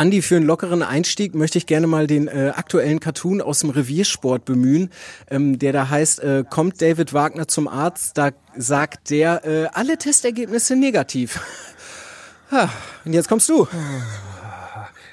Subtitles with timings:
[0.00, 3.68] Andi, für einen lockeren Einstieg möchte ich gerne mal den äh, aktuellen Cartoon aus dem
[3.68, 4.88] Reviersport bemühen,
[5.30, 9.98] ähm, der da heißt, äh, kommt David Wagner zum Arzt, da sagt der, äh, alle
[9.98, 11.38] Testergebnisse negativ.
[12.50, 12.70] ha,
[13.04, 13.68] und jetzt kommst du.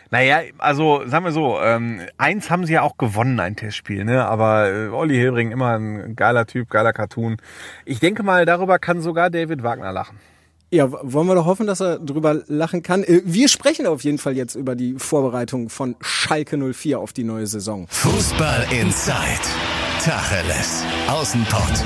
[0.10, 4.26] Naja, also sagen wir so, ähm, eins haben sie ja auch gewonnen, ein Testspiel, ne?
[4.26, 7.36] Aber äh, Olli Hilbring immer ein geiler Typ, geiler Cartoon.
[7.84, 10.18] Ich denke mal, darüber kann sogar David Wagner lachen.
[10.70, 13.04] Ja, wollen wir doch hoffen, dass er drüber lachen kann.
[13.04, 17.24] Äh, wir sprechen auf jeden Fall jetzt über die Vorbereitung von Schalke 04 auf die
[17.24, 17.88] neue Saison.
[17.90, 19.16] Fußball Inside.
[20.04, 20.84] Tacheles.
[21.08, 21.84] Außenpott.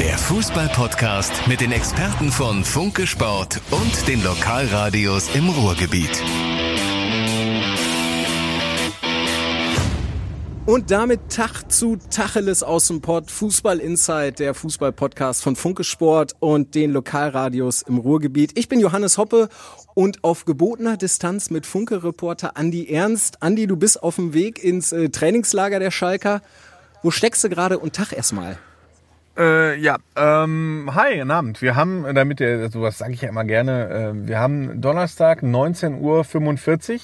[0.00, 6.20] Der Fußball-Podcast mit den Experten von Funke Sport und den Lokalradios im Ruhrgebiet.
[10.66, 16.32] Und damit Tag zu Tacheles aus dem Pott, Fußball Inside, der Fußball-Podcast von Funke Sport
[16.40, 18.58] und den Lokalradios im Ruhrgebiet.
[18.58, 19.50] Ich bin Johannes Hoppe
[19.92, 23.42] und auf gebotener Distanz mit Funke-Reporter Andi Ernst.
[23.42, 26.40] Andi, du bist auf dem Weg ins äh, Trainingslager der Schalker.
[27.02, 28.56] Wo steckst du gerade und Tag erstmal?
[29.36, 31.60] Äh, ja, ähm, hi, guten Abend.
[31.60, 36.00] Wir haben, damit ihr, sowas sage ich ja immer gerne, äh, wir haben Donnerstag 19.45
[36.00, 37.00] Uhr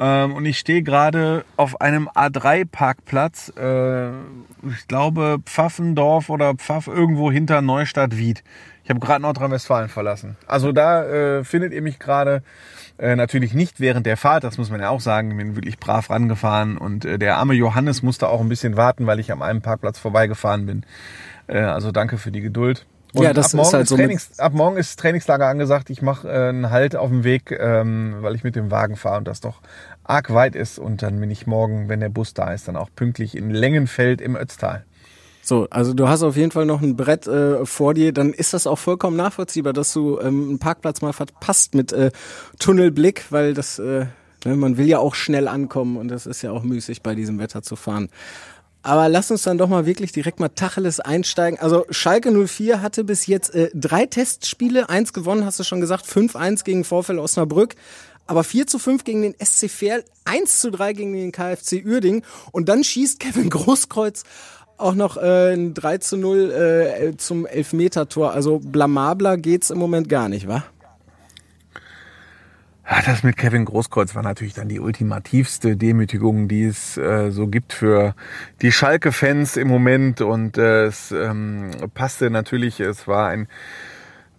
[0.00, 7.30] ähm, und ich stehe gerade auf einem A3-Parkplatz, äh, ich glaube Pfaffendorf oder Pfaff irgendwo
[7.30, 8.42] hinter Neustadt-Wied.
[8.82, 10.38] Ich habe gerade Nordrhein-Westfalen verlassen.
[10.46, 12.42] Also da äh, findet ihr mich gerade.
[12.98, 15.30] Äh, natürlich nicht während der Fahrt, das muss man ja auch sagen.
[15.30, 19.06] Ich bin wirklich brav rangefahren und äh, der arme Johannes musste auch ein bisschen warten,
[19.06, 20.84] weil ich am einem Parkplatz vorbeigefahren bin.
[21.46, 22.86] Äh, also danke für die Geduld.
[23.12, 23.96] Und ja, das ab morgen ist halt ist so.
[23.96, 25.90] Trainings, ab morgen ist Trainingslager angesagt.
[25.90, 29.18] Ich mache äh, einen Halt auf dem Weg, ähm, weil ich mit dem Wagen fahre
[29.18, 29.60] und das doch
[30.10, 30.78] arg weit ist.
[30.78, 34.20] Und dann bin ich morgen, wenn der Bus da ist, dann auch pünktlich in Längenfeld
[34.20, 34.84] im Ötztal.
[35.42, 38.52] So, also du hast auf jeden Fall noch ein Brett äh, vor dir, dann ist
[38.52, 42.10] das auch vollkommen nachvollziehbar, dass du ähm, einen Parkplatz mal verpasst mit äh,
[42.58, 44.06] Tunnelblick, weil das, äh,
[44.44, 47.38] ne, man will ja auch schnell ankommen und das ist ja auch müßig bei diesem
[47.38, 48.10] Wetter zu fahren.
[48.82, 51.58] Aber lass uns dann doch mal wirklich direkt mal Tacheles einsteigen.
[51.60, 56.06] Also Schalke 04 hatte bis jetzt äh, drei Testspiele, eins gewonnen, hast du schon gesagt,
[56.06, 57.74] 5-1 gegen Vorfeld Osnabrück,
[58.30, 62.22] aber 4 zu 5 gegen den SC Verl, 1 zu 3 gegen den KfC Uerding
[62.52, 64.22] und dann schießt Kevin Großkreuz
[64.78, 68.32] auch noch äh, ein 3 zu 0 äh, zum Elfmetertor.
[68.32, 70.62] Also blamabler geht's im Moment gar nicht, wa?
[73.04, 77.72] Das mit Kevin Großkreuz war natürlich dann die ultimativste Demütigung, die es äh, so gibt
[77.72, 78.14] für
[78.62, 80.20] die Schalke-Fans im Moment.
[80.20, 83.48] Und äh, es ähm, passte natürlich, es war ein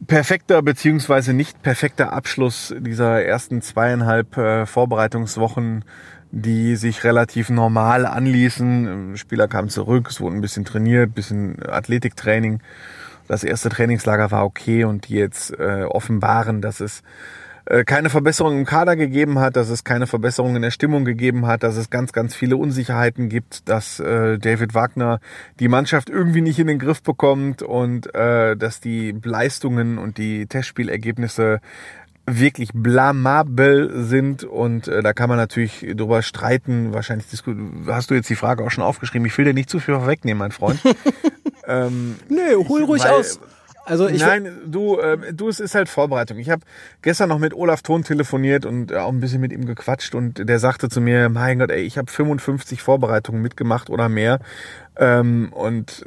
[0.07, 5.85] perfekter beziehungsweise nicht perfekter Abschluss dieser ersten zweieinhalb äh, Vorbereitungswochen,
[6.31, 9.17] die sich relativ normal anließen.
[9.17, 12.61] Spieler kamen zurück, es wurde ein bisschen trainiert, bisschen Athletiktraining.
[13.27, 17.03] Das erste Trainingslager war okay und die jetzt äh, offenbaren, dass es
[17.85, 21.63] keine Verbesserung im Kader gegeben hat, dass es keine Verbesserung in der Stimmung gegeben hat,
[21.63, 25.19] dass es ganz, ganz viele Unsicherheiten gibt, dass äh, David Wagner
[25.59, 30.47] die Mannschaft irgendwie nicht in den Griff bekommt und äh, dass die Leistungen und die
[30.47, 31.59] Testspielergebnisse
[32.27, 36.93] wirklich blamabel sind und äh, da kann man natürlich drüber streiten.
[36.93, 37.27] Wahrscheinlich
[37.87, 39.25] hast du jetzt die Frage auch schon aufgeschrieben.
[39.25, 40.79] Ich will dir nicht zu viel vorwegnehmen, mein Freund.
[41.67, 43.39] ähm, Nee, hol ruhig weil- aus.
[43.91, 46.37] Also ich Nein, du, äh, du, es ist halt Vorbereitung.
[46.37, 46.61] Ich habe
[47.01, 50.47] gestern noch mit Olaf Thon telefoniert und äh, auch ein bisschen mit ihm gequatscht und
[50.47, 54.39] der sagte zu mir, mein Gott, ey, ich habe 55 Vorbereitungen mitgemacht oder mehr
[54.95, 56.05] ähm, und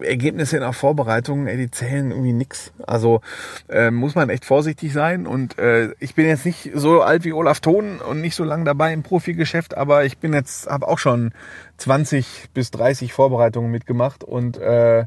[0.00, 2.72] äh, Ergebnisse in der Vorbereitung, ey, die zählen irgendwie nix.
[2.86, 3.20] Also
[3.68, 7.34] äh, muss man echt vorsichtig sein und äh, ich bin jetzt nicht so alt wie
[7.34, 10.98] Olaf Thon und nicht so lange dabei im Profigeschäft, aber ich bin jetzt, habe auch
[10.98, 11.32] schon
[11.76, 15.04] 20 bis 30 Vorbereitungen mitgemacht und äh,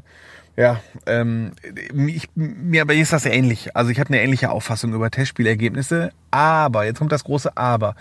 [0.56, 1.52] ja, ähm,
[2.06, 3.74] ich, mir aber ist das ähnlich.
[3.76, 6.12] Also ich habe eine ähnliche Auffassung über Testspielergebnisse.
[6.30, 7.96] Aber, jetzt kommt das große Aber.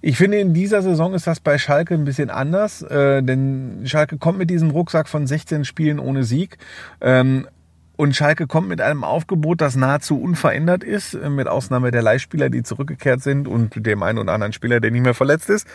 [0.00, 4.18] Ich finde, in dieser Saison ist das bei Schalke ein bisschen anders, äh, denn Schalke
[4.18, 6.58] kommt mit diesem Rucksack von 16 Spielen ohne Sieg.
[7.00, 7.48] Ähm,
[7.96, 12.50] und Schalke kommt mit einem Aufgebot, das nahezu unverändert ist, äh, mit Ausnahme der Leihspieler,
[12.50, 15.66] die zurückgekehrt sind und dem einen oder anderen Spieler, der nicht mehr verletzt ist.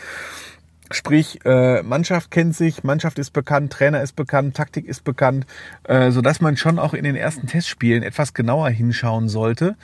[0.94, 5.46] Sprich, äh, Mannschaft kennt sich, Mannschaft ist bekannt, Trainer ist bekannt, Taktik ist bekannt,
[5.84, 9.76] äh, so dass man schon auch in den ersten Testspielen etwas genauer hinschauen sollte,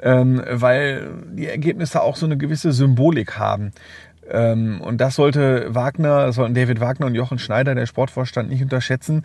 [0.00, 3.72] ähm, weil die Ergebnisse auch so eine gewisse Symbolik haben.
[4.30, 8.62] Ähm, und das sollte Wagner, das sollten David Wagner und Jochen Schneider, der Sportvorstand, nicht
[8.62, 9.24] unterschätzen,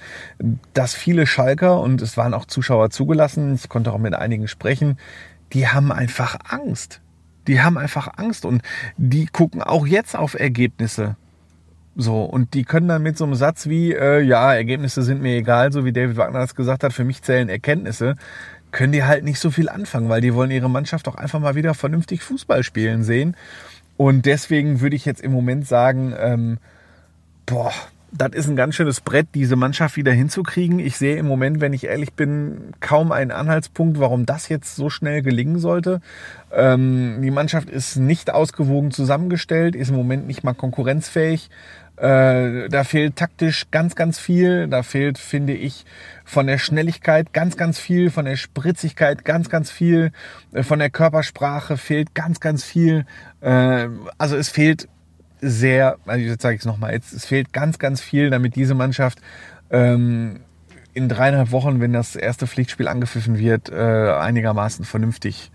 [0.74, 4.97] dass viele Schalker, und es waren auch Zuschauer zugelassen, ich konnte auch mit einigen sprechen,
[5.53, 7.01] die haben einfach Angst.
[7.47, 8.62] Die haben einfach Angst und
[8.97, 11.15] die gucken auch jetzt auf Ergebnisse.
[12.01, 15.36] So, und die können dann mit so einem Satz wie, äh, ja, Ergebnisse sind mir
[15.36, 18.16] egal, so wie David Wagner das gesagt hat, für mich zählen Erkenntnisse,
[18.72, 21.56] können die halt nicht so viel anfangen, weil die wollen ihre Mannschaft auch einfach mal
[21.56, 23.36] wieder vernünftig Fußball spielen sehen.
[23.98, 26.60] Und deswegen würde ich jetzt im Moment sagen, ähm,
[27.46, 27.74] boah,
[28.12, 30.80] das ist ein ganz schönes Brett, diese Mannschaft wieder hinzukriegen.
[30.80, 34.90] Ich sehe im Moment, wenn ich ehrlich bin, kaum einen Anhaltspunkt, warum das jetzt so
[34.90, 36.02] schnell gelingen sollte.
[36.52, 41.50] Ähm, die Mannschaft ist nicht ausgewogen zusammengestellt, ist im Moment nicht mal konkurrenzfähig.
[41.98, 44.68] Äh, da fehlt taktisch ganz, ganz viel.
[44.68, 45.86] Da fehlt, finde ich,
[46.24, 50.12] von der Schnelligkeit ganz, ganz viel, von der Spritzigkeit ganz, ganz viel,
[50.54, 53.06] äh, von der Körpersprache fehlt ganz, ganz viel.
[53.42, 54.88] Äh, also es fehlt
[55.41, 59.19] sehr, also jetzt sage ich es nochmal, es fehlt ganz, ganz viel, damit diese Mannschaft
[59.69, 60.41] ähm,
[60.94, 65.51] in dreieinhalb Wochen, wenn das erste Pflichtspiel angepfiffen wird, äh, einigermaßen vernünftig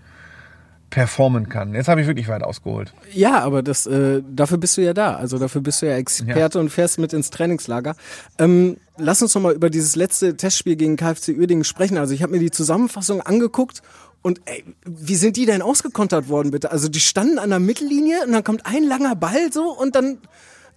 [0.89, 1.73] performen kann.
[1.73, 2.93] Jetzt habe ich wirklich weit ausgeholt.
[3.11, 5.15] Ja, aber das, äh, dafür bist du ja da.
[5.15, 6.61] Also dafür bist du ja Experte ja.
[6.61, 7.95] und fährst mit ins Trainingslager.
[8.39, 11.97] Ähm, lass uns noch mal über dieses letzte Testspiel gegen KfC Uerdingen sprechen.
[11.97, 13.81] Also ich habe mir die Zusammenfassung angeguckt
[14.25, 16.71] und ey, wie sind die denn ausgekontert worden, bitte?
[16.71, 20.17] Also die standen an der Mittellinie und dann kommt ein langer Ball so und dann,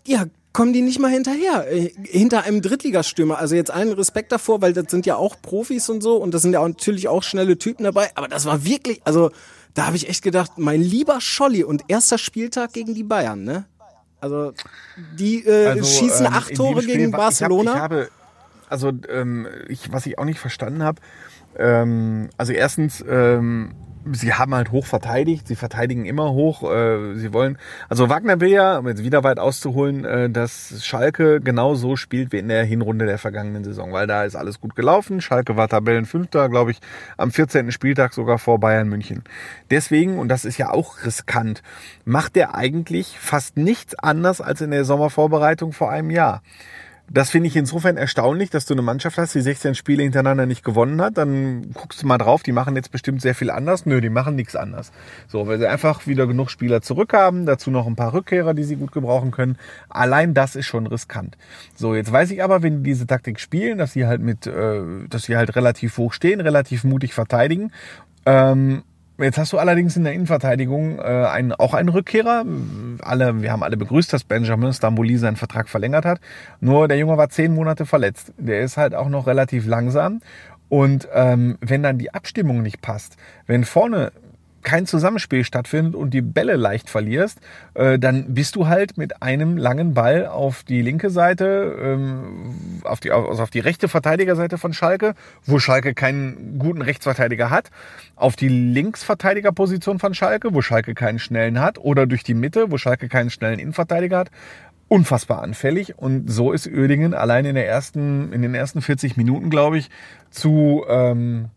[0.07, 3.39] ja, kommen die nicht mal hinterher, äh, hinter einem Drittligastürmer.
[3.39, 6.43] Also jetzt allen Respekt davor, weil das sind ja auch Profis und so und das
[6.43, 8.11] sind ja auch natürlich auch schnelle Typen dabei.
[8.17, 9.31] Aber das war wirklich, also
[9.73, 13.65] da habe ich echt gedacht, mein lieber Scholli und erster Spieltag gegen die Bayern, ne?
[14.21, 14.53] Also
[15.19, 17.73] die äh, also, schießen ähm, acht Tore Spiel, gegen Barcelona.
[17.73, 18.11] Ich, hab, ich habe,
[18.69, 21.01] also ähm, ich, was ich auch nicht verstanden habe,
[21.59, 23.75] ähm, also erstens ähm,
[24.13, 26.63] sie haben halt hoch verteidigt, sie verteidigen immer hoch.
[26.71, 27.59] Äh, sie wollen,
[27.89, 32.33] also Wagner will ja, um jetzt wieder weit auszuholen, äh, dass Schalke genau so spielt
[32.33, 35.21] wie in der Hinrunde der vergangenen Saison, weil da ist alles gut gelaufen.
[35.21, 36.81] Schalke war Tabellenfünfter, glaube ich,
[37.17, 37.73] am 14.
[37.73, 39.25] Spieltag sogar vor Bayern München.
[39.71, 41.63] Deswegen, und das ist ja auch riskant,
[42.05, 46.43] macht er eigentlich fast nichts anders als in der Sommervorbereitung vor einem Jahr.
[47.11, 50.65] Das finde ich insofern erstaunlich, dass du eine Mannschaft hast, die 16 Spiele hintereinander nicht
[50.65, 51.17] gewonnen hat.
[51.17, 53.87] Dann guckst du mal drauf, die machen jetzt bestimmt sehr viel anders.
[53.87, 54.93] Nö, die machen nichts anders.
[55.29, 58.77] So, weil sie einfach wieder genug Spieler zurückhaben, dazu noch ein paar Rückkehrer, die sie
[58.77, 59.57] gut gebrauchen können.
[59.89, 61.39] Allein das ist schon riskant.
[61.75, 64.81] So, jetzt weiß ich aber, wenn die diese Taktik spielen, dass sie halt mit, äh,
[65.09, 67.71] dass sie halt relativ hoch stehen, relativ mutig verteidigen.
[68.27, 68.83] Ähm,
[69.21, 72.45] Jetzt hast du allerdings in der Innenverteidigung äh, einen, auch einen Rückkehrer.
[73.01, 76.21] Alle, wir haben alle begrüßt, dass Benjamin Stamboli seinen Vertrag verlängert hat.
[76.61, 78.33] Nur der Junge war zehn Monate verletzt.
[78.39, 80.21] Der ist halt auch noch relativ langsam.
[80.69, 83.17] Und ähm, wenn dann die Abstimmung nicht passt,
[83.47, 84.13] wenn vorne
[84.63, 87.41] kein Zusammenspiel stattfindet und die Bälle leicht verlierst,
[87.75, 93.01] äh, dann bist du halt mit einem langen Ball auf die linke Seite, ähm, auf,
[93.01, 95.15] die, also auf die rechte Verteidigerseite von Schalke,
[95.45, 97.71] wo Schalke keinen guten Rechtsverteidiger hat,
[98.17, 102.79] auf die Linksverteidigerposition von Schalke, wo Schalke keinen schnellen hat, oder durch die Mitte, wo
[102.79, 104.31] Schalke keinen schnellen Innenverteidiger hat.
[104.89, 109.51] Unfassbar anfällig und so ist Uerdingen allein in der ersten, in den ersten 40 Minuten,
[109.51, 109.91] glaube ich,
[110.31, 111.51] zu ähm,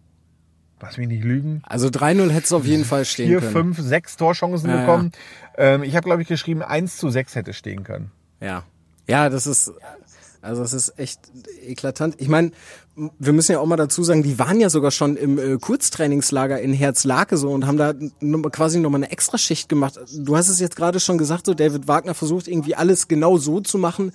[0.82, 1.62] lass mich nicht lügen.
[1.64, 3.52] Also 3-0 hätte es auf jeden Fall stehen Vier, können.
[3.52, 5.12] Vier, fünf, sechs Torchancen ja, bekommen.
[5.58, 5.64] Ja.
[5.64, 8.12] Ähm, ich habe, glaube ich, geschrieben, 1 zu 6 hätte stehen können.
[8.40, 8.64] Ja.
[9.08, 9.72] Ja, das ist,
[10.42, 11.20] also es ist echt
[11.66, 12.16] eklatant.
[12.20, 12.52] Ich meine,
[12.96, 16.60] wir müssen ja auch mal dazu sagen, die waren ja sogar schon im äh, Kurztrainingslager
[16.60, 17.94] in Herzlake so und haben da
[18.50, 20.00] quasi nochmal eine Extraschicht gemacht.
[20.18, 23.60] Du hast es jetzt gerade schon gesagt, so David Wagner versucht irgendwie alles genau so
[23.60, 24.12] zu machen,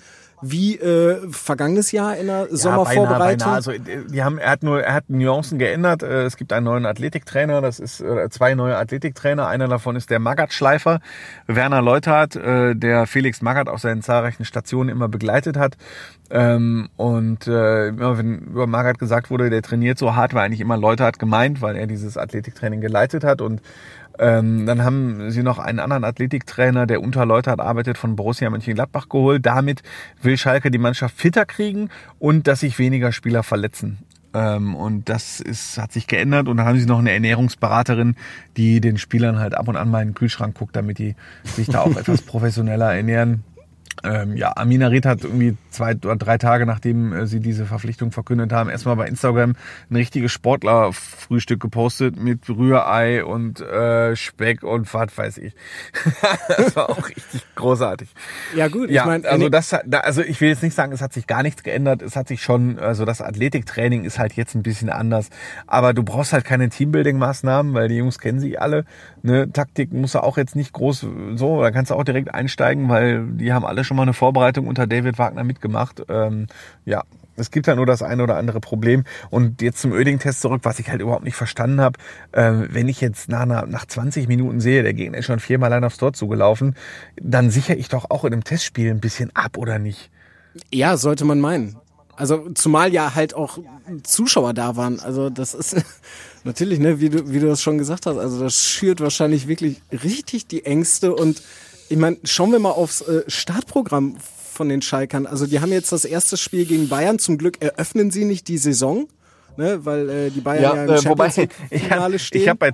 [0.50, 3.18] wie äh, vergangenes Jahr in der ja, Sommervorbereitung.
[3.18, 3.54] Beinahe, beinahe.
[3.54, 3.72] Also
[4.12, 6.02] die haben, er hat nur, er hat Nuancen geändert.
[6.02, 9.46] Äh, es gibt einen neuen Athletiktrainer, das ist äh, zwei neue Athletiktrainer.
[9.46, 11.00] Einer davon ist der Magath-Schleifer,
[11.46, 15.76] Werner Leuthardt, äh, der Felix Magath auf seinen zahlreichen Stationen immer begleitet hat.
[16.28, 20.60] Ähm, und äh, immer wenn über Magath gesagt wurde, der trainiert so hart, war eigentlich
[20.60, 23.60] immer Leuthardt gemeint, weil er dieses Athletiktraining geleitet hat und
[24.18, 29.08] ähm, dann haben sie noch einen anderen Athletiktrainer, der unter Leutert arbeitet, von Borussia Mönchengladbach
[29.08, 29.44] geholt.
[29.44, 29.82] Damit
[30.22, 33.98] will Schalke die Mannschaft fitter kriegen und dass sich weniger Spieler verletzen.
[34.34, 36.48] Ähm, und das ist, hat sich geändert.
[36.48, 38.16] Und dann haben sie noch eine Ernährungsberaterin,
[38.56, 41.68] die den Spielern halt ab und an mal in den Kühlschrank guckt, damit die sich
[41.68, 43.44] da auch etwas professioneller ernähren.
[44.04, 48.12] Ähm, ja, Amina Red hat irgendwie zwei oder drei Tage, nachdem äh, sie diese Verpflichtung
[48.12, 49.54] verkündet haben, erstmal bei Instagram
[49.90, 55.54] ein richtiges Sportlerfrühstück gepostet mit Rührei und äh, Speck und was weiß ich.
[56.56, 58.08] das war auch richtig großartig.
[58.54, 61.12] Ja gut, ja, ich meine, also das, also ich will jetzt nicht sagen, es hat
[61.12, 62.02] sich gar nichts geändert.
[62.02, 65.30] Es hat sich schon, also das Athletiktraining ist halt jetzt ein bisschen anders.
[65.66, 68.84] Aber du brauchst halt keine Teambuilding-Maßnahmen, weil die Jungs kennen sie alle.
[69.22, 73.26] Ne, Taktik muss auch jetzt nicht groß so, da kannst du auch direkt einsteigen, weil
[73.26, 76.02] die haben alle schon mal eine Vorbereitung unter David Wagner mitgemacht.
[76.08, 76.46] Ähm,
[76.84, 77.02] ja,
[77.36, 79.04] es gibt halt nur das eine oder andere Problem.
[79.30, 81.98] Und jetzt zum Öding-Test zurück, was ich halt überhaupt nicht verstanden habe.
[82.32, 85.84] Äh, wenn ich jetzt nach, nach 20 Minuten sehe, der Gegner ist schon viermal allein
[85.84, 86.74] aufs Tor zugelaufen,
[87.20, 90.10] dann sichere ich doch auch in einem Testspiel ein bisschen ab, oder nicht?
[90.72, 91.76] Ja, sollte man meinen.
[92.16, 93.58] Also zumal ja halt auch
[94.02, 95.00] Zuschauer da waren.
[95.00, 95.76] Also das ist
[96.44, 99.82] natürlich, ne, wie du, wie du das schon gesagt hast, also das schürt wahrscheinlich wirklich
[99.92, 101.42] richtig die Ängste und
[101.88, 104.16] ich meine, schauen wir mal aufs äh, Startprogramm
[104.52, 105.26] von den Schalkern.
[105.26, 107.18] Also die haben jetzt das erste Spiel gegen Bayern.
[107.18, 109.06] Zum Glück eröffnen sie nicht die Saison,
[109.56, 112.42] ne, weil äh, die Bayern ja, ja im äh, Champions League-Finale stehen.
[112.42, 112.72] Ich habe bei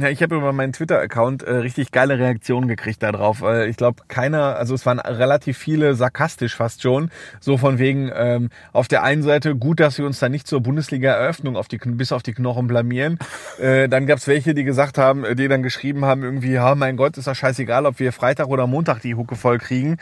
[0.00, 3.42] ja, ich habe über meinen Twitter-Account äh, richtig geile Reaktionen gekriegt darauf.
[3.42, 8.10] Äh, ich glaube, keiner, also es waren relativ viele sarkastisch fast schon, so von wegen
[8.14, 11.78] ähm, auf der einen Seite gut, dass wir uns da nicht zur Bundesliga-Eröffnung auf die
[11.78, 13.18] bis auf die Knochen blamieren.
[13.58, 17.18] Äh, dann gab's welche, die gesagt haben, die dann geschrieben haben irgendwie, ja mein Gott,
[17.18, 19.98] ist doch scheißegal, ob wir Freitag oder Montag die Hucke voll kriegen.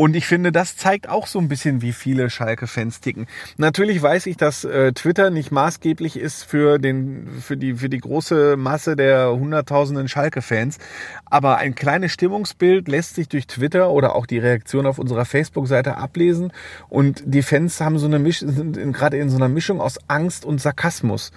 [0.00, 3.26] Und ich finde, das zeigt auch so ein bisschen, wie viele Schalke-Fans ticken.
[3.58, 7.98] Natürlich weiß ich, dass äh, Twitter nicht maßgeblich ist für, den, für, die, für die
[7.98, 10.78] große Masse der hunderttausenden Schalke-Fans.
[11.26, 15.98] Aber ein kleines Stimmungsbild lässt sich durch Twitter oder auch die Reaktion auf unserer Facebook-Seite
[15.98, 16.50] ablesen.
[16.88, 20.46] Und die Fans haben so eine Misch sind gerade in so einer Mischung aus Angst
[20.46, 21.30] und Sarkasmus.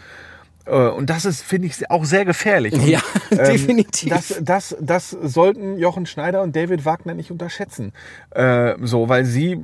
[0.65, 2.73] Äh, und das ist, finde ich, auch sehr gefährlich.
[2.73, 3.01] Und, ja,
[3.31, 4.09] ähm, definitiv.
[4.09, 7.93] Das, das, das sollten Jochen Schneider und David Wagner nicht unterschätzen.
[8.31, 9.59] Äh, so, weil sie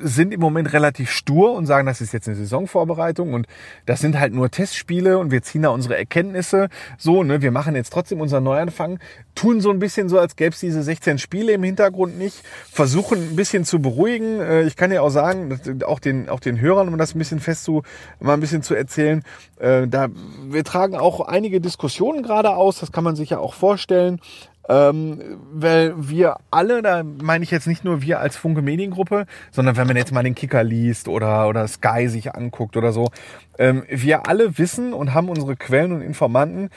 [0.00, 3.46] sind im Moment relativ stur und sagen, das ist jetzt eine Saisonvorbereitung und
[3.86, 7.74] das sind halt nur Testspiele und wir ziehen da unsere Erkenntnisse so, ne, wir machen
[7.74, 8.98] jetzt trotzdem unseren Neuanfang,
[9.34, 13.30] tun so ein bisschen so, als gäbe es diese 16 Spiele im Hintergrund nicht, versuchen
[13.30, 14.40] ein bisschen zu beruhigen.
[14.40, 17.40] Äh, ich kann ja auch sagen, auch den, auch den Hörern, um das ein bisschen
[17.40, 17.82] fest zu,
[18.20, 19.22] mal ein bisschen zu erzählen,
[19.58, 20.08] äh, da,
[20.48, 24.20] wir tragen auch einige Diskussionen gerade aus, das kann man sich ja auch vorstellen.
[24.68, 29.76] Ähm, weil wir alle, da meine ich jetzt nicht nur wir als Funke Mediengruppe, sondern
[29.76, 33.10] wenn man jetzt mal den Kicker liest oder, oder Sky sich anguckt oder so,
[33.58, 36.68] ähm, wir alle wissen und haben unsere Quellen und Informanten,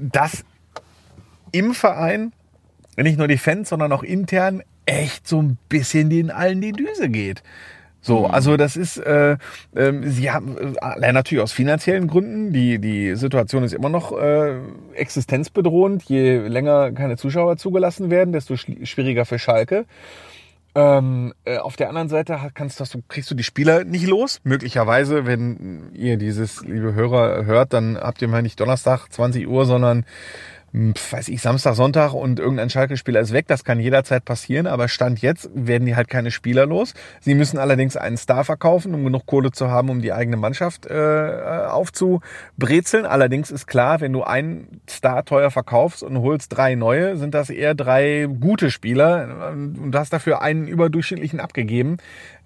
[0.00, 0.44] dass
[1.52, 2.32] im Verein
[2.96, 7.08] nicht nur die Fans, sondern auch intern echt so ein bisschen den allen die Düse
[7.08, 7.42] geht.
[8.06, 8.26] So, mhm.
[8.26, 9.36] also das ist, äh,
[9.74, 14.60] äh, sie haben äh, natürlich aus finanziellen Gründen, die, die Situation ist immer noch äh,
[14.94, 16.04] existenzbedrohend.
[16.04, 19.86] Je länger keine Zuschauer zugelassen werden, desto schwieriger für Schalke.
[20.76, 24.38] Ähm, äh, auf der anderen Seite kannst, du, kriegst du die Spieler nicht los.
[24.44, 29.64] Möglicherweise, wenn ihr dieses, liebe Hörer, hört, dann habt ihr mal nicht Donnerstag 20 Uhr,
[29.64, 30.04] sondern
[30.72, 33.46] weiß ich, Samstag, Sonntag und irgendein Schalke-Spieler ist weg.
[33.48, 36.92] Das kann jederzeit passieren, aber Stand jetzt werden die halt keine Spieler los.
[37.20, 40.86] Sie müssen allerdings einen Star verkaufen, um genug Kohle zu haben, um die eigene Mannschaft
[40.86, 43.06] äh, aufzubrezeln.
[43.06, 47.48] Allerdings ist klar, wenn du einen Star teuer verkaufst und holst drei neue, sind das
[47.48, 51.96] eher drei gute Spieler und du hast dafür einen überdurchschnittlichen abgegeben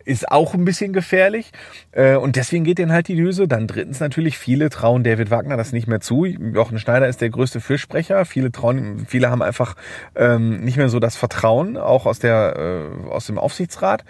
[0.05, 1.53] ist auch ein bisschen gefährlich.
[1.93, 3.49] Äh, und deswegen geht denen halt die Düse.
[3.49, 6.25] Dann drittens natürlich, viele trauen David Wagner das nicht mehr zu.
[6.25, 8.25] Jochen Schneider ist der größte Fürsprecher.
[8.25, 9.77] Viele trauen, viele haben einfach
[10.15, 14.05] ähm, nicht mehr so das Vertrauen, auch aus der äh, aus dem Aufsichtsrat.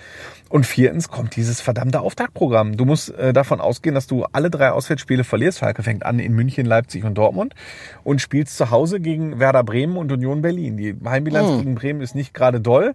[0.48, 2.76] Und viertens kommt dieses verdammte Auftaktprogramm.
[2.76, 5.60] Du musst äh, davon ausgehen, dass du alle drei Auswärtsspiele verlierst.
[5.60, 7.54] Schalke fängt an in München, Leipzig und Dortmund
[8.02, 10.76] und spielst zu Hause gegen Werder Bremen und Union Berlin.
[10.76, 11.58] Die Heimbilanz oh.
[11.58, 12.94] gegen Bremen ist nicht gerade doll.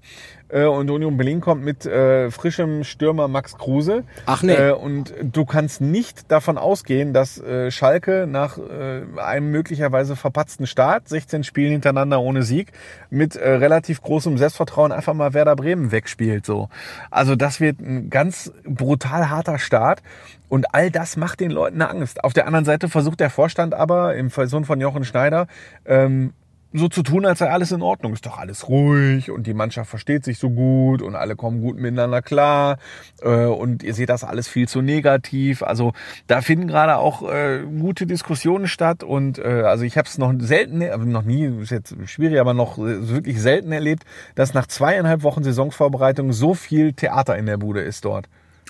[0.55, 4.03] Äh, und Union Berlin kommt mit äh, frischem Stürmer Max Kruse.
[4.25, 4.53] Ach nee.
[4.53, 10.65] Äh, und du kannst nicht davon ausgehen, dass äh, Schalke nach äh, einem möglicherweise verpatzten
[10.65, 12.71] Start, 16 Spielen hintereinander ohne Sieg,
[13.09, 16.45] mit äh, relativ großem Selbstvertrauen einfach mal Werder Bremen wegspielt.
[16.45, 16.69] So,
[17.12, 20.01] Also das wird ein ganz brutal harter Start.
[20.47, 22.24] Und all das macht den Leuten Angst.
[22.24, 25.47] Auf der anderen Seite versucht der Vorstand aber, im Person von Jochen Schneider,
[25.85, 26.33] ähm,
[26.75, 28.13] so zu tun, als sei alles in Ordnung.
[28.13, 31.77] Ist doch alles ruhig und die Mannschaft versteht sich so gut und alle kommen gut
[31.77, 32.77] miteinander klar
[33.22, 35.63] äh, und ihr seht das alles viel zu negativ.
[35.63, 35.94] Also
[36.27, 40.34] da finden gerade auch äh, gute Diskussionen statt und äh, also ich habe es noch
[40.39, 40.79] selten,
[41.12, 44.03] noch nie, ist jetzt schwierig, aber noch wirklich selten erlebt,
[44.36, 48.27] dass nach zweieinhalb Wochen Saisonvorbereitung so viel Theater in der Bude ist dort.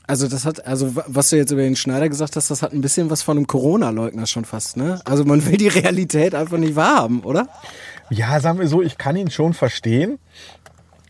[0.08, 2.82] Also das hat, also was du jetzt über den Schneider gesagt hast, das hat ein
[2.82, 5.02] bisschen was von einem Corona-Leugner schon fast, ne?
[5.04, 7.48] Also man will die Realität einfach nicht wahrhaben, oder?
[8.10, 10.20] Ja, sagen wir so, ich kann ihn schon verstehen,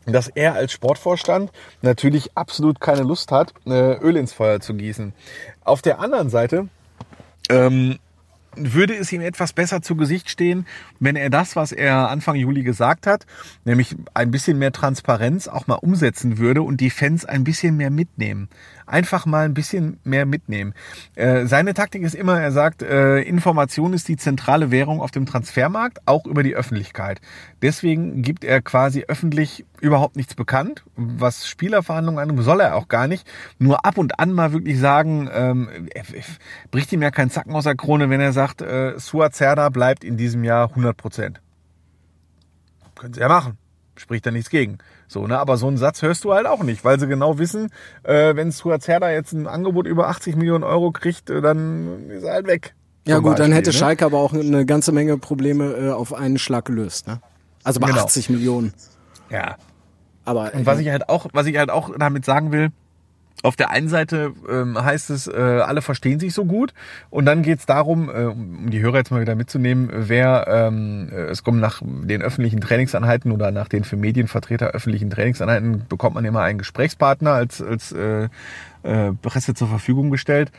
[0.05, 5.13] dass er als Sportvorstand natürlich absolut keine Lust hat, äh, Öl ins Feuer zu gießen.
[5.63, 6.69] Auf der anderen Seite
[7.49, 7.99] ähm,
[8.55, 10.65] würde es ihm etwas besser zu Gesicht stehen,
[10.99, 13.25] wenn er das, was er Anfang Juli gesagt hat,
[13.65, 17.89] nämlich ein bisschen mehr Transparenz auch mal umsetzen würde und die Fans ein bisschen mehr
[17.89, 18.49] mitnehmen.
[18.87, 20.73] Einfach mal ein bisschen mehr mitnehmen.
[21.15, 25.25] Äh, seine Taktik ist immer, er sagt, äh, Information ist die zentrale Währung auf dem
[25.25, 27.19] Transfermarkt, auch über die Öffentlichkeit.
[27.61, 30.83] Deswegen gibt er quasi öffentlich überhaupt nichts bekannt.
[30.95, 33.27] Was Spielerverhandlungen angeht, soll er auch gar nicht.
[33.57, 35.89] Nur ab und an mal wirklich sagen, ähm,
[36.69, 40.17] bricht ihm ja kein Zacken aus der Krone, wenn er sagt, äh, Suazerda bleibt in
[40.17, 41.41] diesem Jahr 100 Prozent.
[42.95, 43.57] Können sie ja machen.
[43.97, 44.77] Spricht da nichts gegen.
[45.07, 45.37] So, ne?
[45.37, 47.69] Aber so einen Satz hörst du halt auch nicht, weil sie genau wissen,
[48.03, 52.33] äh, wenn Suazerda jetzt ein Angebot über 80 Millionen Euro kriegt, äh, dann ist er
[52.33, 52.75] halt weg.
[53.07, 53.73] Ja gut, Beispiel, dann hätte ne?
[53.73, 57.07] Schalke aber auch eine ganze Menge Probleme äh, auf einen Schlag gelöst.
[57.07, 57.19] Ne?
[57.63, 58.03] Also bei genau.
[58.03, 58.73] 80 Millionen.
[59.29, 59.57] Ja.
[60.23, 62.71] Aber Und was ich halt auch, was ich halt auch damit sagen will,
[63.43, 66.73] auf der einen Seite ähm, heißt es, äh, alle verstehen sich so gut
[67.09, 71.09] und dann geht es darum, äh, um die Hörer jetzt mal wieder mitzunehmen, wer ähm,
[71.11, 76.15] äh, es kommt nach den öffentlichen Trainingseinheiten oder nach den für Medienvertreter öffentlichen Trainingseinheiten bekommt
[76.15, 78.29] man immer einen Gesprächspartner als als äh,
[78.83, 80.51] äh, Presse zur Verfügung gestellt.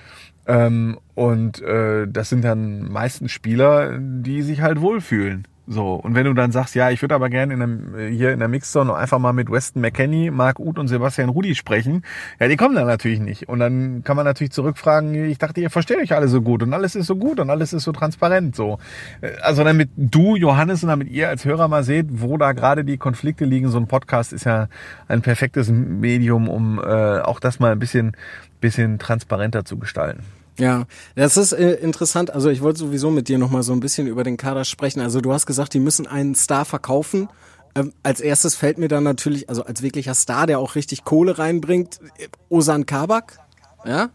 [0.47, 5.49] Ähm, und äh, das sind dann meistens Spieler, die sich halt wohlfühlen.
[5.69, 8.33] So, und wenn du dann sagst, ja, ich würde aber gerne in einem, äh, hier
[8.33, 12.05] in der Mixzone einfach mal mit Weston McKenney, Mark Uth und Sebastian Rudi sprechen,
[12.39, 13.49] ja, die kommen dann natürlich nicht.
[13.49, 16.73] Und dann kann man natürlich zurückfragen, ich dachte, ihr versteht euch alle so gut und
[16.73, 18.55] alles ist so gut und alles ist so transparent.
[18.55, 18.79] So,
[19.21, 22.85] Äh, Also damit du, Johannes, und damit ihr als Hörer mal seht, wo da gerade
[22.85, 24.69] die Konflikte liegen, so ein Podcast ist ja
[25.09, 28.17] ein perfektes Medium, um äh, auch das mal ein bisschen,
[28.61, 30.23] bisschen transparenter zu gestalten.
[30.59, 30.85] Ja,
[31.15, 32.31] das ist äh, interessant.
[32.31, 35.01] Also ich wollte sowieso mit dir nochmal so ein bisschen über den Kader sprechen.
[35.01, 37.29] Also du hast gesagt, die müssen einen Star verkaufen.
[37.75, 41.39] Ähm, als erstes fällt mir dann natürlich, also als wirklicher Star, der auch richtig Kohle
[41.39, 43.39] reinbringt, äh, Osan Kabak,
[43.85, 44.09] ja,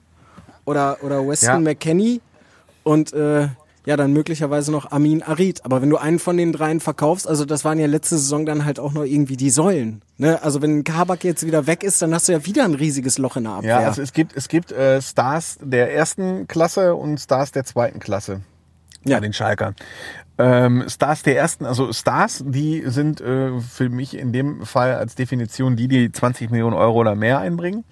[0.65, 1.71] oder oder Weston Ja.
[1.71, 2.21] McKenney
[2.83, 3.50] und äh,
[3.86, 5.66] ja dann möglicherweise noch Amin Arid.
[5.66, 8.66] Aber wenn du einen von den dreien verkaufst, also das waren ja letzte Saison dann
[8.66, 10.02] halt auch noch irgendwie die Säulen.
[10.18, 10.42] Ne?
[10.44, 13.38] Also wenn Kabak jetzt wieder weg ist, dann hast du ja wieder ein riesiges Loch
[13.38, 13.82] in der Abwehr.
[13.82, 18.00] Ja, also es gibt, es gibt äh, Stars der ersten Klasse und Stars der zweiten
[18.00, 18.42] Klasse.
[19.04, 19.18] Ja.
[19.18, 19.76] Bei den Schalkern.
[20.38, 25.16] Ähm, Stars der ersten, also Stars, die sind äh, für mich in dem Fall als
[25.16, 27.84] Definition die, die 20 Millionen Euro oder mehr einbringen.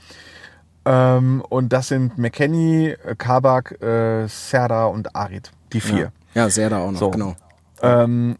[0.86, 5.51] Ähm, und das sind McKenny, Kabak, äh, Serda und Arid.
[5.73, 6.11] Die vier.
[6.33, 7.11] ja, ja sehr da auch noch, So.
[7.11, 7.35] genau.
[7.81, 8.38] Ähm,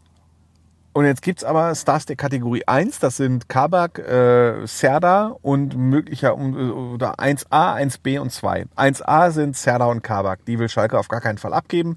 [0.92, 6.34] und jetzt gibt's aber Stars der Kategorie 1, das sind Kabak, äh, Serda und möglicher
[6.34, 8.66] um- oder 1a, 1b und 2.
[8.76, 11.96] 1a sind Serda und Kabak, die will Schalke auf gar keinen Fall abgeben.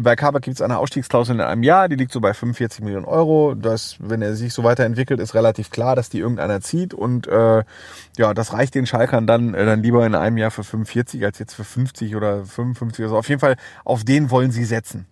[0.00, 3.54] Bei Kabak gibt's eine Ausstiegsklausel in einem Jahr, die liegt so bei 45 Millionen Euro.
[3.54, 7.64] Das, wenn er sich so weiterentwickelt, ist relativ klar, dass die irgendeiner zieht und äh,
[8.16, 11.38] ja, das reicht den Schalkern dann, äh, dann lieber in einem Jahr für 45 als
[11.38, 13.04] jetzt für 50 oder 55.
[13.04, 15.06] Also auf jeden Fall, auf den wollen sie setzen.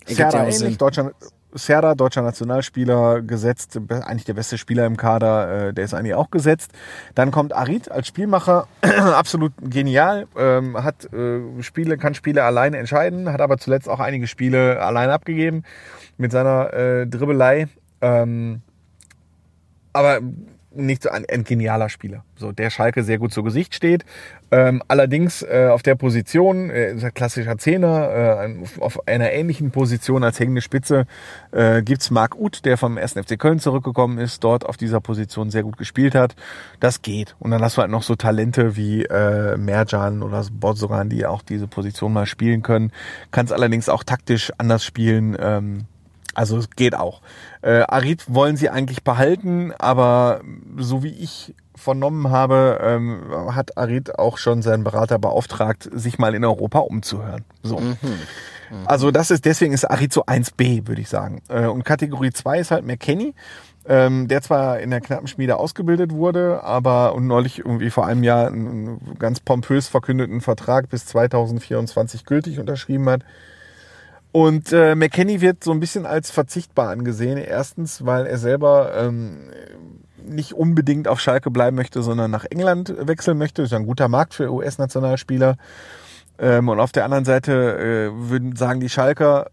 [0.00, 0.78] Ergibt Serda ja ähnlich, Sinn.
[0.78, 1.12] Deutschland,
[1.52, 6.30] Serda, deutscher Nationalspieler, gesetzt, eigentlich der beste Spieler im Kader, äh, der ist eigentlich auch
[6.30, 6.72] gesetzt.
[7.14, 13.32] Dann kommt Arid als Spielmacher, absolut genial, ähm, hat äh, Spiele, kann Spiele alleine entscheiden,
[13.32, 15.64] hat aber zuletzt auch einige Spiele allein abgegeben
[16.16, 17.68] mit seiner äh, Dribbelei.
[18.00, 18.62] Ähm,
[19.92, 20.20] aber
[20.72, 24.04] nicht so ein, ein genialer Spieler, so der Schalke sehr gut zu Gesicht steht.
[24.52, 30.40] Ähm, allerdings äh, auf der Position, äh, klassischer Zehner, äh, auf einer ähnlichen Position als
[30.40, 31.06] hängende Spitze
[31.52, 33.12] äh, gibt's Marc Uth, der vom 1.
[33.12, 36.34] FC Köln zurückgekommen ist, dort auf dieser Position sehr gut gespielt hat.
[36.80, 37.36] Das geht.
[37.38, 41.42] Und dann hast du halt noch so Talente wie äh, Merjan oder Bozzogan, die auch
[41.42, 42.92] diese Position mal spielen können.
[43.30, 45.36] Kannst allerdings auch taktisch anders spielen.
[45.38, 45.86] Ähm,
[46.34, 47.22] also es geht auch.
[47.62, 50.40] Äh, Arid wollen sie eigentlich behalten, aber
[50.76, 53.22] so wie ich vernommen habe, ähm,
[53.54, 57.44] hat Arid auch schon seinen Berater beauftragt, sich mal in Europa umzuhören.
[57.62, 57.78] So.
[58.84, 61.42] Also das ist, deswegen ist Arid so 1b, würde ich sagen.
[61.48, 63.34] Äh, und Kategorie 2 ist halt McKenny,
[63.88, 68.46] ähm, der zwar in der Knappenschmiede ausgebildet wurde, aber und neulich irgendwie vor einem Jahr
[68.46, 73.22] einen ganz pompös verkündeten Vertrag bis 2024 gültig unterschrieben hat.
[74.32, 77.36] Und äh, McKenny wird so ein bisschen als verzichtbar angesehen.
[77.38, 79.50] Erstens, weil er selber ähm,
[80.24, 83.62] nicht unbedingt auf Schalke bleiben möchte, sondern nach England wechseln möchte.
[83.62, 85.56] Ist ja ein guter Markt für US-Nationalspieler.
[86.38, 89.50] Ähm, und auf der anderen Seite äh, würden sagen die Schalker,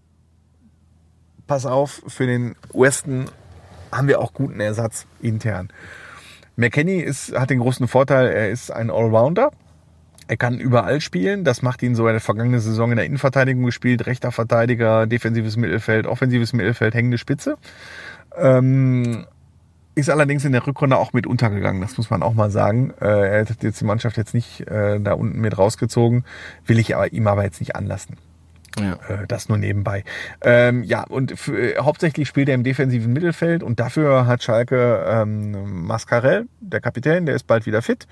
[1.47, 3.25] pass auf, für den Weston
[3.91, 5.69] haben wir auch guten Ersatz intern.
[6.55, 9.51] McKenny ist, hat den großen Vorteil, er ist ein Allrounder.
[10.27, 11.43] Er kann überall spielen.
[11.43, 14.05] Das macht ihn so in der vergangenen Saison in der Innenverteidigung gespielt.
[14.05, 17.57] Rechter Verteidiger, defensives Mittelfeld, offensives Mittelfeld, hängende Spitze.
[18.37, 19.25] Ähm,
[19.95, 22.93] ist allerdings in der Rückrunde auch mit untergegangen, das muss man auch mal sagen.
[23.01, 26.23] Äh, er hat jetzt die Mannschaft jetzt nicht äh, da unten mit rausgezogen,
[26.65, 28.15] will ich aber, ihm aber jetzt nicht anlassen.
[28.79, 28.93] Ja.
[29.07, 30.03] Äh, das nur nebenbei.
[30.41, 35.05] Ähm, ja, und für, äh, hauptsächlich spielt er im defensiven Mittelfeld und dafür hat Schalke
[35.07, 38.07] ähm, Mascarell, der Kapitän, der ist bald wieder fit.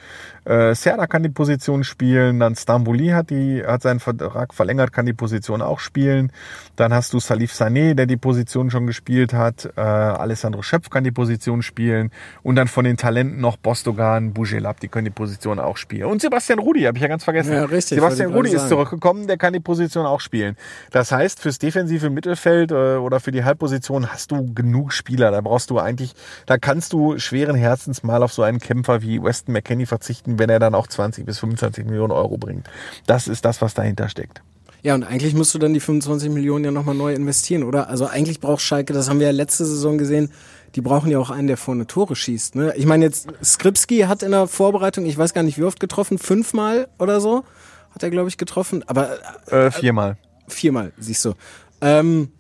[0.46, 5.06] Äh, Serda kann die Position spielen, dann Stambouli hat, die, hat seinen Vertrag verlängert, kann
[5.06, 6.32] die Position auch spielen.
[6.76, 9.72] Dann hast du Salif Sané, der die Position schon gespielt hat.
[9.76, 12.12] Äh, Alessandro Schöpf kann die Position spielen.
[12.44, 16.06] Und dann von den Talenten noch Bostogan, Bujelab, die können die Position auch spielen.
[16.06, 17.54] Und Sebastian Rudi, habe ich ja ganz vergessen.
[17.54, 20.55] Ja, richtig, Sebastian Rudi ist zurückgekommen, der kann die Position auch spielen.
[20.92, 25.32] Das heißt, fürs defensive Mittelfeld äh, oder für die Halbposition hast du genug Spieler.
[25.32, 26.14] Da brauchst du eigentlich,
[26.46, 30.50] da kannst du schweren Herzens mal auf so einen Kämpfer wie Weston McKenney verzichten, wenn
[30.50, 32.70] er dann auch 20 bis 25 Millionen Euro bringt.
[33.08, 34.42] Das ist das, was dahinter steckt.
[34.84, 37.90] Ja, und eigentlich musst du dann die 25 Millionen ja nochmal neu investieren, oder?
[37.90, 40.32] Also eigentlich braucht Schalke, das haben wir ja letzte Saison gesehen,
[40.76, 42.54] die brauchen ja auch einen, der vorne Tore schießt.
[42.54, 42.74] Ne?
[42.76, 46.20] Ich meine jetzt, Skripski hat in der Vorbereitung, ich weiß gar nicht wie oft getroffen,
[46.20, 47.44] fünfmal oder so
[47.96, 50.18] hat er glaube ich getroffen, aber äh, viermal.
[50.48, 51.34] Viermal, siehst du.
[51.82, 52.32] Ähm,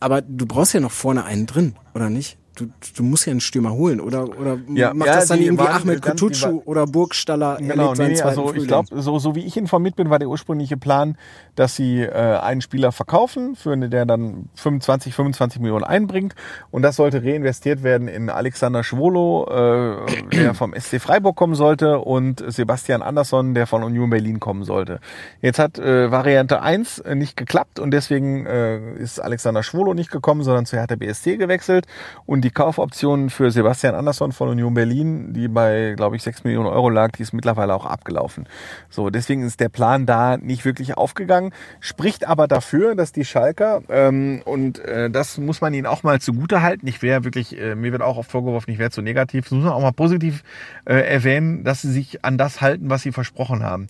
[0.00, 2.36] aber du brauchst ja noch vorne einen drin, oder nicht?
[2.54, 5.66] Du, du musst ja einen Stürmer holen oder oder ja, macht ja, das dann irgendwie
[5.66, 8.66] Ahmed Kutucu oder Burgstaller Genau, nee, also ich Frühling?
[8.66, 11.16] glaube, so, so wie ich informiert bin, war der ursprüngliche Plan,
[11.54, 16.34] dass sie äh, einen Spieler verkaufen, für eine, der dann 25, 25 Millionen einbringt.
[16.70, 21.98] Und das sollte reinvestiert werden in Alexander Schwolo, äh, der vom SC Freiburg kommen sollte,
[21.98, 25.00] und Sebastian Andersson, der von Union Berlin kommen sollte.
[25.40, 30.10] Jetzt hat äh, Variante 1 äh, nicht geklappt und deswegen äh, ist Alexander Schwolo nicht
[30.10, 31.86] gekommen, sondern zu Hertha BSC gewechselt.
[32.26, 36.68] Und die Kaufoption für Sebastian Andersson von Union Berlin, die bei, glaube ich, 6 Millionen
[36.68, 38.46] Euro lag, die ist mittlerweile auch abgelaufen.
[38.90, 43.82] So, deswegen ist der Plan da nicht wirklich aufgegangen, spricht aber dafür, dass die Schalker,
[43.88, 47.74] ähm, und äh, das muss man ihnen auch mal zugute halten, ich wäre wirklich, äh,
[47.74, 50.42] mir wird auch oft vorgeworfen, ich wäre zu negativ, das muss man auch mal positiv
[50.84, 53.86] äh, erwähnen, dass sie sich an das halten, was sie versprochen haben.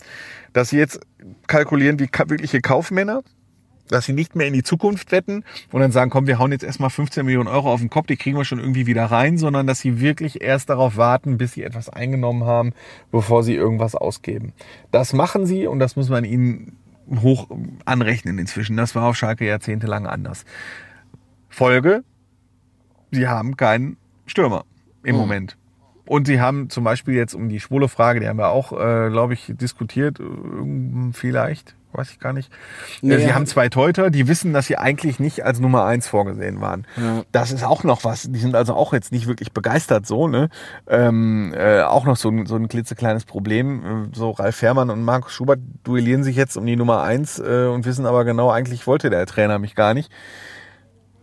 [0.53, 1.01] Dass sie jetzt
[1.47, 3.21] kalkulieren wie ka wirkliche Kaufmänner,
[3.89, 6.63] dass sie nicht mehr in die Zukunft wetten und dann sagen, komm, wir hauen jetzt
[6.63, 9.67] erstmal 15 Millionen Euro auf den Kopf, die kriegen wir schon irgendwie wieder rein, sondern
[9.67, 12.73] dass sie wirklich erst darauf warten, bis sie etwas eingenommen haben,
[13.11, 14.53] bevor sie irgendwas ausgeben.
[14.91, 16.77] Das machen sie und das muss man ihnen
[17.21, 17.49] hoch
[17.85, 18.77] anrechnen inzwischen.
[18.77, 20.45] Das war auf Schalke jahrzehntelang anders.
[21.49, 22.03] Folge,
[23.11, 24.65] sie haben keinen Stürmer
[25.03, 25.57] im Moment.
[26.05, 29.09] Und sie haben zum Beispiel jetzt um die schwule Frage, die haben wir auch, äh,
[29.09, 30.23] glaube ich, diskutiert, äh,
[31.13, 32.51] vielleicht, weiß ich gar nicht.
[33.01, 33.33] Nee, äh, sie ja.
[33.33, 36.85] haben zwei Teuter, die wissen, dass sie eigentlich nicht als Nummer eins vorgesehen waren.
[36.97, 37.23] Ja.
[37.31, 38.31] Das ist auch noch was.
[38.31, 40.49] Die sind also auch jetzt nicht wirklich begeistert so, ne?
[40.87, 44.09] Ähm, äh, auch noch so ein, so ein klitzekleines Problem.
[44.11, 47.65] Äh, So Ralf Fährmann und Markus Schubert duellieren sich jetzt um die Nummer eins äh,
[47.65, 50.11] und wissen aber genau, eigentlich wollte der Trainer mich gar nicht.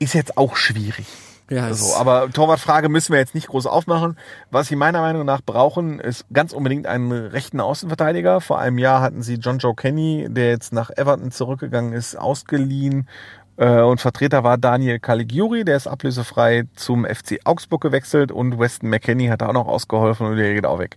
[0.00, 1.06] Ist jetzt auch schwierig.
[1.52, 4.16] Ja, so, aber Torwartfrage müssen wir jetzt nicht groß aufmachen.
[4.50, 8.40] Was sie meiner Meinung nach brauchen, ist ganz unbedingt einen rechten Außenverteidiger.
[8.40, 13.06] Vor einem Jahr hatten sie John Joe Kenny, der jetzt nach Everton zurückgegangen ist, ausgeliehen.
[13.58, 18.88] Äh, Und Vertreter war Daniel Caligiuri, der ist ablösefrei zum FC Augsburg gewechselt und Weston
[18.88, 20.96] McKenney hat da auch noch ausgeholfen und der geht auch weg.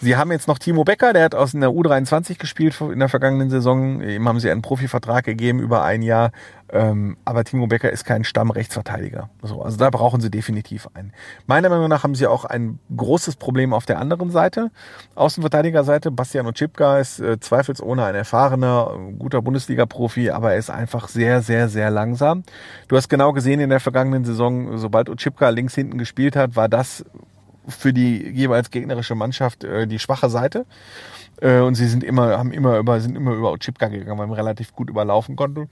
[0.00, 3.10] Sie haben jetzt noch Timo Becker, der hat aus in der U23 gespielt in der
[3.10, 4.00] vergangenen Saison.
[4.00, 6.30] Ihm haben sie einen Profivertrag gegeben über ein Jahr.
[6.74, 9.30] Ähm, aber Timo Becker ist kein Stammrechtsverteidiger.
[9.42, 11.12] So, also da brauchen sie definitiv einen.
[11.46, 14.72] Meiner Meinung nach haben sie auch ein großes Problem auf der anderen Seite.
[15.14, 21.06] Außenverteidigerseite, Bastian Oczipka ist äh, zweifelsohne ein erfahrener, äh, guter Bundesliga-Profi, aber er ist einfach
[21.06, 22.42] sehr, sehr, sehr langsam.
[22.88, 26.68] Du hast genau gesehen in der vergangenen Saison, sobald Oczipka links hinten gespielt hat, war
[26.68, 27.04] das
[27.68, 30.66] für die jeweils gegnerische Mannschaft äh, die schwache Seite.
[31.40, 34.36] Äh, und sie sind immer, haben immer über, sind immer über Ochipka gegangen, weil man
[34.36, 35.68] relativ gut überlaufen konnte.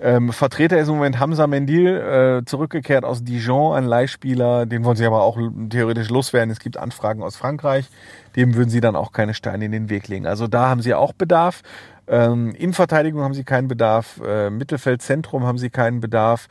[0.00, 4.96] Ähm, Vertreter ist im Moment Hamza Mendil, äh, zurückgekehrt aus Dijon, ein Leihspieler, den wollen
[4.96, 5.38] sie aber auch
[5.70, 6.50] theoretisch loswerden.
[6.50, 7.88] Es gibt Anfragen aus Frankreich,
[8.36, 10.26] dem würden sie dann auch keine Steine in den Weg legen.
[10.26, 11.62] Also da haben sie auch Bedarf.
[12.06, 16.48] Ähm, Innenverteidigung haben sie keinen Bedarf, äh, Mittelfeldzentrum haben sie keinen Bedarf.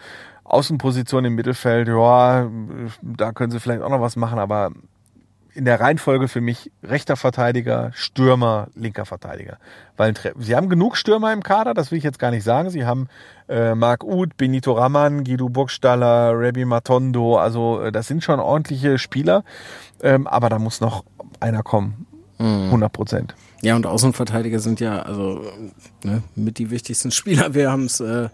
[0.47, 2.49] Außenposition im Mittelfeld, ja,
[3.01, 4.71] da können sie vielleicht auch noch was machen, aber
[5.53, 9.57] in der Reihenfolge für mich rechter Verteidiger, Stürmer, linker Verteidiger.
[9.97, 12.69] Weil sie haben genug Stürmer im Kader, das will ich jetzt gar nicht sagen.
[12.69, 13.07] Sie haben
[13.49, 18.99] äh, Marc Uth, Benito Raman, Guido Burgstaller, Rebi Matondo, also äh, das sind schon ordentliche
[18.99, 19.43] Spieler,
[20.03, 21.03] ähm, aber da muss noch
[21.39, 22.05] einer kommen.
[22.39, 23.35] 100 Prozent.
[23.61, 25.41] Ja, und Außenverteidiger sind ja also
[26.03, 27.53] ne, mit die wichtigsten Spieler.
[27.55, 28.29] Wir haben es äh,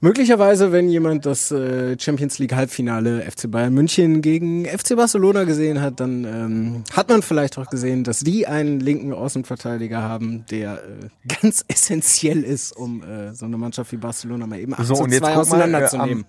[0.00, 5.80] möglicherweise, wenn jemand das äh, Champions League Halbfinale FC Bayern München gegen FC Barcelona gesehen
[5.80, 10.74] hat, dann ähm, hat man vielleicht auch gesehen, dass die einen linken Außenverteidiger haben, der
[10.74, 11.08] äh,
[11.40, 15.02] ganz essentiell ist, um äh, so eine Mannschaft wie Barcelona mal eben 8 So, zu
[15.04, 16.24] und jetzt 2 guck mal, äh, auseinanderzunehmen.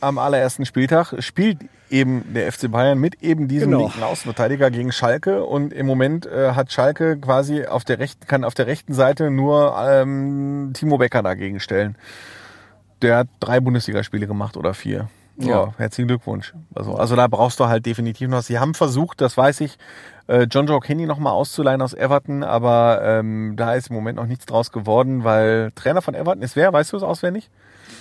[0.00, 1.58] am, am allerersten Spieltag spielt
[1.90, 3.82] eben der FC Bayern mit eben diesem Genau.
[3.84, 8.44] linken Außenverteidiger gegen Schalke und im Moment äh, hat Schalke quasi auf der rechten, kann
[8.44, 11.96] auf der rechten Seite nur ähm, Timo Becker dagegen stellen.
[13.02, 15.08] Der hat drei Bundesligaspiele gemacht oder vier.
[15.36, 15.74] Ja, Ja.
[15.78, 16.52] herzlichen Glückwunsch.
[16.74, 18.38] Also, also da brauchst du halt definitiv noch.
[18.38, 18.46] was.
[18.46, 19.78] Sie haben versucht, das weiß ich,
[20.28, 24.26] äh, John Joe Kenny nochmal auszuleihen aus Everton, aber ähm, da ist im Moment noch
[24.26, 26.72] nichts draus geworden, weil Trainer von Everton ist wer?
[26.72, 27.48] Weißt du es auswendig?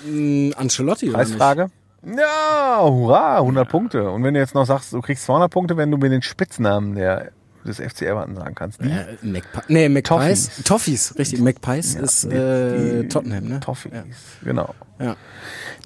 [0.05, 1.17] Mm, Ancelotti oder?
[1.19, 1.69] Preisfrage?
[2.03, 4.09] Ja, hurra, 100 Punkte.
[4.09, 6.95] Und wenn du jetzt noch sagst, du kriegst 200 Punkte, wenn du mir den Spitznamen
[6.95, 7.31] der,
[7.65, 8.81] des FC Everton sagen kannst.
[8.81, 10.09] Die Äh, Magpie nee, Magpies.
[10.09, 10.63] Toffees.
[10.63, 11.39] Toffees, richtig.
[11.39, 13.59] Magpies Ja, ist äh, die Tottenham, ne?
[13.59, 14.03] Toffees, Ja.
[14.43, 14.73] genau.
[14.99, 15.15] Ja.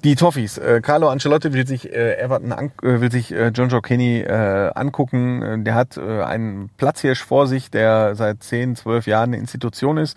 [0.04, 0.58] Die Toffees.
[0.58, 4.20] Äh, Carlo Ancelotti will sich äh, Everton an, äh, will sich äh, John Joe Kenny
[4.20, 5.42] äh, angucken.
[5.42, 9.96] Äh, Der hat äh, einen Platzhirsch vor sich, der seit 10, 12 Jahren eine Institution
[9.96, 10.16] ist.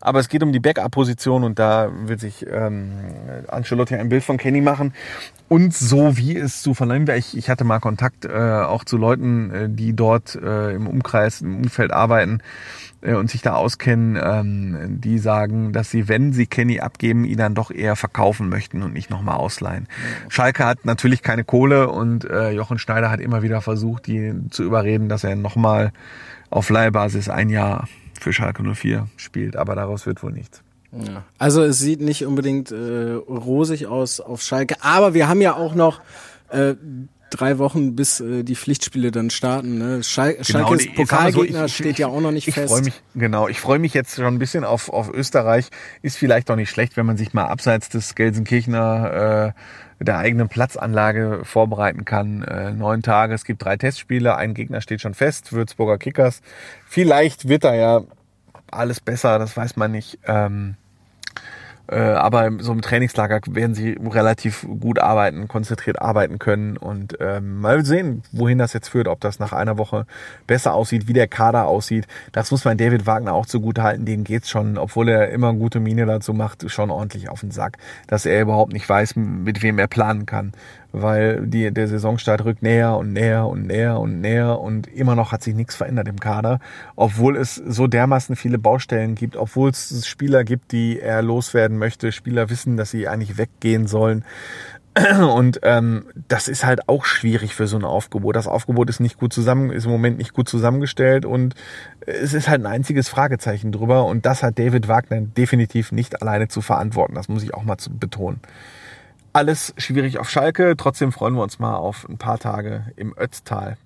[0.00, 2.90] Aber es geht um die Backup-Position und da will sich ähm,
[3.48, 4.92] Ancelotti ein Bild von Kenny machen.
[5.48, 8.96] Und so wie es zu vernehmen wäre, ich, ich hatte mal Kontakt äh, auch zu
[8.98, 12.42] Leuten, äh, die dort äh, im Umkreis, im Umfeld arbeiten
[13.00, 17.38] äh, und sich da auskennen, ähm, die sagen, dass sie, wenn sie Kenny abgeben, ihn
[17.38, 19.88] dann doch eher verkaufen möchten und nicht nochmal ausleihen.
[20.28, 24.62] Schalke hat natürlich keine Kohle und äh, Jochen Schneider hat immer wieder versucht, die zu
[24.62, 25.92] überreden, dass er nochmal
[26.50, 30.62] auf Leihbasis ein Jahr für Schalke 04 spielt, aber daraus wird wohl nichts.
[30.92, 31.24] Ja.
[31.36, 35.74] Also es sieht nicht unbedingt äh, rosig aus auf Schalke, aber wir haben ja auch
[35.74, 36.00] noch
[36.48, 36.74] äh,
[37.30, 39.78] drei Wochen, bis äh, die Pflichtspiele dann starten.
[39.78, 40.02] Ne?
[40.02, 42.72] Schal genau, Schalkes Pokalgegner so, ich, steht ja auch noch nicht ich fest.
[42.72, 45.68] Freu mich, genau, ich freue mich jetzt schon ein bisschen auf, auf Österreich.
[46.02, 49.54] Ist vielleicht auch nicht schlecht, wenn man sich mal abseits des Gelsenkirchener
[50.00, 52.42] äh, der eigenen Platzanlage vorbereiten kann.
[52.42, 56.40] Äh, neun Tage, es gibt drei Testspiele, ein Gegner steht schon fest, Würzburger Kickers.
[56.86, 58.02] Vielleicht wird da ja
[58.70, 60.18] alles besser, das weiß man nicht.
[60.26, 60.87] Ähm, äh,
[61.94, 66.76] aber so im Trainingslager werden sie relativ gut arbeiten, konzentriert arbeiten können.
[66.76, 70.06] Und ähm, mal sehen, wohin das jetzt führt, ob das nach einer Woche
[70.46, 72.06] besser aussieht, wie der Kader aussieht.
[72.32, 75.80] Das muss man David Wagner auch zugute halten, dem geht's schon, obwohl er immer gute
[75.80, 79.78] Miene dazu macht, schon ordentlich auf den Sack, dass er überhaupt nicht weiß, mit wem
[79.78, 80.52] er planen kann.
[80.90, 85.32] Weil die, der Saisonstart rückt näher und näher und näher und näher und immer noch
[85.32, 86.60] hat sich nichts verändert im Kader,
[86.96, 92.12] obwohl es so dermaßen viele Baustellen gibt, obwohl es Spieler gibt, die er loswerden möchte.
[92.12, 94.24] Spieler wissen, dass sie eigentlich weggehen sollen.
[95.34, 98.36] Und ähm, das ist halt auch schwierig für so ein Aufgebot.
[98.36, 101.54] Das Aufgebot ist nicht gut zusammen, ist im Moment nicht gut zusammengestellt und
[102.00, 104.06] es ist halt ein einziges Fragezeichen drüber.
[104.06, 107.14] Und das hat David Wagner definitiv nicht alleine zu verantworten.
[107.14, 108.40] Das muss ich auch mal betonen.
[109.32, 110.74] Alles schwierig auf Schalke.
[110.76, 113.76] Trotzdem freuen wir uns mal auf ein paar Tage im Ötztal.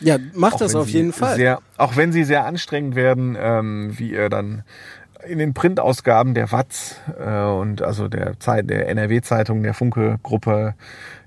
[0.00, 1.36] Ja, macht auch das auf jeden Fall.
[1.36, 4.64] Sehr, auch wenn sie sehr anstrengend werden, ähm, wie ihr dann
[5.26, 10.74] in den Printausgaben der Watz äh, und also der Zeit der NRW-Zeitung, der Funke-Gruppe,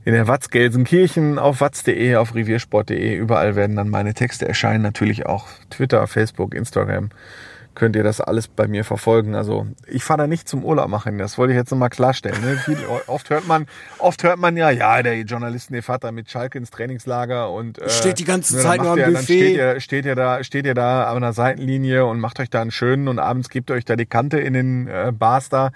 [0.03, 5.25] in der Watz Gelsenkirchen, auf watz.de, auf reviersport.de, überall werden dann meine Texte erscheinen, natürlich
[5.25, 7.09] auch Twitter, Facebook, Instagram
[7.75, 9.35] könnt ihr das alles bei mir verfolgen.
[9.35, 12.41] Also ich fahre da nicht zum Urlaub machen, das wollte ich jetzt nochmal klarstellen.
[12.41, 12.57] Ne?
[12.57, 13.67] Viel, oft hört man,
[13.99, 17.79] oft hört man ja, ja, der Journalisten, der fährt da mit Schalke ins Trainingslager und
[17.79, 19.15] äh, steht die ganze ne, Zeit nur am der, Buffet.
[19.15, 22.49] Dann steht ihr, steht ihr da, steht ihr da an der Seitenlinie und macht euch
[22.49, 25.49] da einen schönen und abends gebt ihr euch da die Kante in den äh, Bars
[25.49, 25.71] da.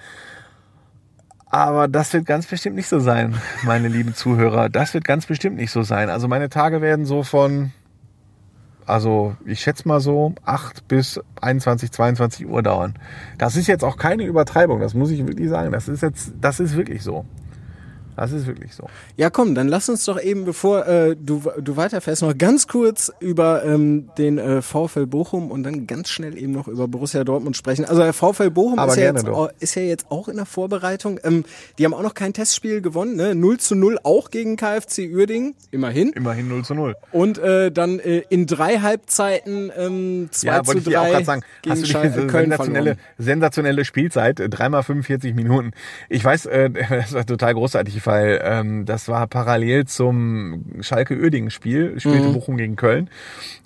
[1.52, 4.70] Aber das wird ganz bestimmt nicht so sein, meine lieben Zuhörer.
[4.70, 6.10] Das wird ganz bestimmt nicht so sein.
[6.10, 7.72] Also meine Tage werden so von
[8.90, 12.96] also ich schätze mal so 8 bis 21, 22 Uhr dauern.
[13.38, 15.72] Das ist jetzt auch keine Übertreibung, das muss ich wirklich sagen.
[15.72, 17.26] Das ist jetzt, das ist wirklich so.
[18.20, 18.86] Das ist wirklich so.
[19.16, 23.14] Ja, komm, dann lass uns doch eben, bevor äh, du, du weiterfährst, noch ganz kurz
[23.22, 27.56] über ähm, den äh, VfL Bochum und dann ganz schnell eben noch über Borussia Dortmund
[27.56, 27.86] sprechen.
[27.86, 31.18] Also der VfL Bochum ist ja, jetzt, auch, ist ja, jetzt, auch in der Vorbereitung.
[31.24, 31.46] Ähm,
[31.78, 33.36] die haben auch noch kein Testspiel gewonnen, ne?
[33.36, 36.10] 0 zu 0 auch gegen KfC Uerdingen, immerhin.
[36.10, 36.96] Immerhin 0 zu 0.
[37.14, 41.42] Und äh, dann äh, in drei Halbzeiten ähm, 2 ja, zu 3 ich auch sagen,
[41.62, 45.72] gegen hast du die Köln sensationelle, sensationelle Spielzeit, dreimal 45 Minuten.
[46.10, 52.30] Ich weiß, äh, das war total großartig weil ähm, das war parallel zum Schalke-Oerdingen-Spiel, spielte
[52.30, 52.34] mhm.
[52.34, 53.08] Bochum gegen Köln.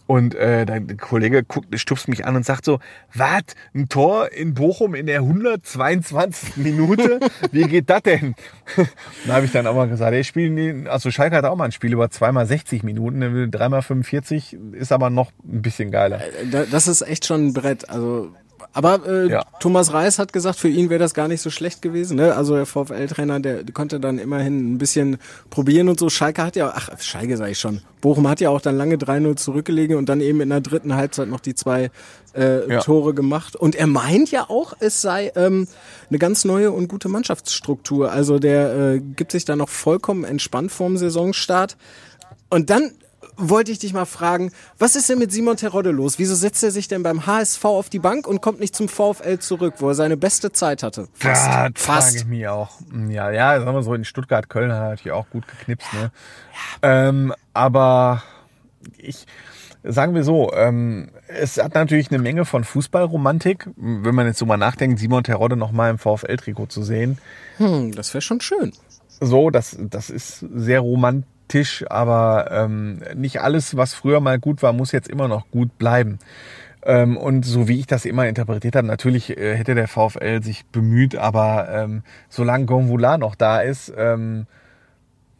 [0.05, 2.79] Und äh, der Kollege guckt, stupst mich an und sagt so,
[3.13, 6.57] was, ein Tor in Bochum in der 122.
[6.57, 7.21] Minute?
[7.53, 8.35] Wie geht das denn?
[9.25, 11.71] da habe ich dann auch mal gesagt, ey, spielen also Schalke hat auch mal ein
[11.71, 16.19] Spiel über zweimal 60 Minuten, dreimal 45 ist aber noch ein bisschen geiler.
[16.19, 17.89] Äh, das ist echt schon ein Brett.
[17.89, 18.33] Also
[18.71, 19.43] aber äh, ja.
[19.59, 22.17] Thomas Reis hat gesagt, für ihn wäre das gar nicht so schlecht gewesen.
[22.17, 22.35] Ne?
[22.35, 25.17] Also der VfL-Trainer, der konnte dann immerhin ein bisschen
[25.49, 26.09] probieren und so.
[26.09, 29.35] Schalke hat ja, ach Schalke sage ich schon, Bochum hat ja auch dann lange 3-0
[29.35, 31.91] zurückgelegen und dann eben in der dritten Halbzeit noch die zwei
[32.35, 32.79] äh, ja.
[32.79, 33.55] Tore gemacht.
[33.55, 35.67] Und er meint ja auch, es sei ähm,
[36.09, 38.11] eine ganz neue und gute Mannschaftsstruktur.
[38.11, 41.77] Also der äh, gibt sich da noch vollkommen entspannt vorm Saisonstart.
[42.49, 42.91] Und dann
[43.37, 46.19] wollte ich dich mal fragen, was ist denn mit Simon Terodde los?
[46.19, 49.39] Wieso setzt er sich denn beim HSV auf die Bank und kommt nicht zum VfL
[49.39, 51.07] zurück, wo er seine beste Zeit hatte?
[51.13, 51.47] Fast.
[51.47, 52.07] Ja, Fast.
[52.07, 52.71] frage ich mich auch.
[53.09, 55.93] Ja, ja, sagen wir so, in Stuttgart, Köln hat er natürlich auch gut geknipst.
[55.93, 56.11] Ne?
[56.81, 57.09] Ja.
[57.09, 58.23] Ähm, aber
[58.97, 59.25] ich,
[59.83, 64.45] sagen wir so, ähm, es hat natürlich eine Menge von Fußballromantik, wenn man jetzt so
[64.45, 67.17] mal nachdenkt, Simon Terodde noch mal im VfL-Trikot zu sehen.
[67.57, 68.73] Hm, das wäre schon schön.
[69.19, 74.63] So, das, das ist sehr romantisch Tisch, aber ähm, nicht alles, was früher mal gut
[74.63, 76.19] war, muss jetzt immer noch gut bleiben.
[76.85, 80.65] Ähm, und so wie ich das immer interpretiert habe, natürlich äh, hätte der VfL sich
[80.65, 84.47] bemüht, aber ähm, solange Gonvoula noch da ist, ähm,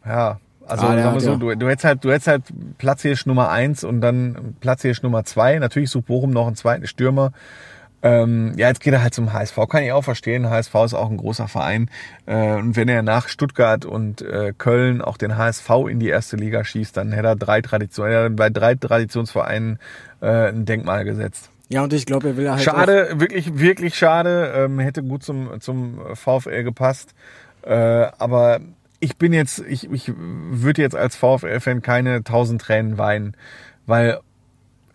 [0.06, 1.36] ja, also ah, ja, so, ja.
[1.36, 2.42] du, du hättest halt, du hättest halt
[2.78, 5.58] Platzhirsch Nummer eins und dann Platzhirsch Nummer zwei.
[5.58, 7.32] Natürlich sucht Bochum noch einen zweiten Stürmer.
[8.04, 9.56] Ähm, ja, jetzt geht er halt zum HSV.
[9.66, 10.50] Kann ich auch verstehen.
[10.50, 11.90] HSV ist auch ein großer Verein.
[12.26, 16.36] Äh, und wenn er nach Stuttgart und äh, Köln auch den HSV in die erste
[16.36, 19.78] Liga schießt, dann hätte er drei Tradition, er bei drei Traditionsvereinen
[20.20, 21.50] äh, ein Denkmal gesetzt.
[21.70, 22.60] Ja, und ich glaube, er will halt.
[22.60, 24.52] Schade, wirklich, wirklich schade.
[24.54, 27.14] Ähm, hätte gut zum, zum VfL gepasst.
[27.62, 27.72] Äh,
[28.18, 28.60] aber
[29.00, 33.34] ich bin jetzt, ich, ich würde jetzt als VfL-Fan keine tausend Tränen weinen,
[33.86, 34.20] weil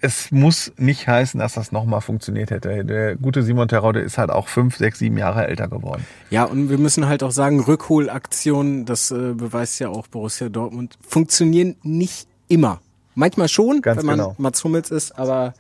[0.02, 2.86] es muss nicht heißen, dass das nochmal funktioniert hätte.
[2.86, 6.06] Der gute Simon Terode ist halt auch fünf, sechs, sieben Jahre älter geworden.
[6.30, 10.98] Ja, und wir müssen halt auch sagen, Rückholaktionen, das äh, beweist ja auch Borussia Dortmund,
[11.08, 12.82] funktionieren nicht immer.
[13.16, 14.36] Manchmal schon, Ganz wenn man genau.
[14.38, 15.54] Mats Hummels ist, aber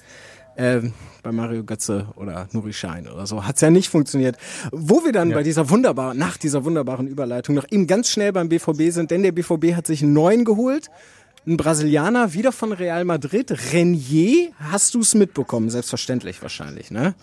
[0.56, 0.82] äh,
[1.24, 4.38] bei Mario Götze oder Nuri Schein oder so hat's ja nicht funktioniert.
[4.72, 5.36] Wo wir dann Ja.
[5.36, 9.24] bei dieser wunderbaren, nach dieser wunderbaren Überleitung noch eben ganz schnell beim BVB sind, denn
[9.24, 10.88] der BVB hat sich neuen geholt.
[11.48, 13.56] Ein Brasilianer, wieder von Real Madrid.
[13.74, 15.70] Renier, hast du es mitbekommen?
[15.70, 17.16] Selbstverständlich wahrscheinlich, ne?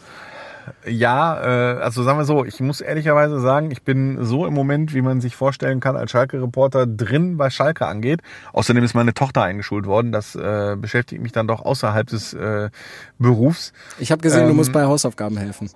[0.85, 4.94] Ja, äh, also sagen wir so, ich muss ehrlicherweise sagen, ich bin so im Moment,
[4.94, 8.20] wie man sich vorstellen kann, als Schalke-Reporter drin, was Schalke angeht.
[8.52, 10.11] Außerdem ist meine Tochter eingeschult worden.
[10.11, 12.70] Das äh, beschäftigt mich dann doch außerhalb des äh,
[13.18, 13.72] Berufs.
[14.00, 15.70] Ich habe gesehen, du Ähm, musst bei Hausaufgaben helfen.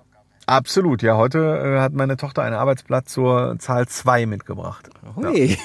[0.51, 1.15] Absolut, ja.
[1.15, 1.39] Heute
[1.77, 4.89] äh, hat meine Tochter ein Arbeitsblatt zur Zahl 2 mitgebracht.
[5.15, 5.57] Hui.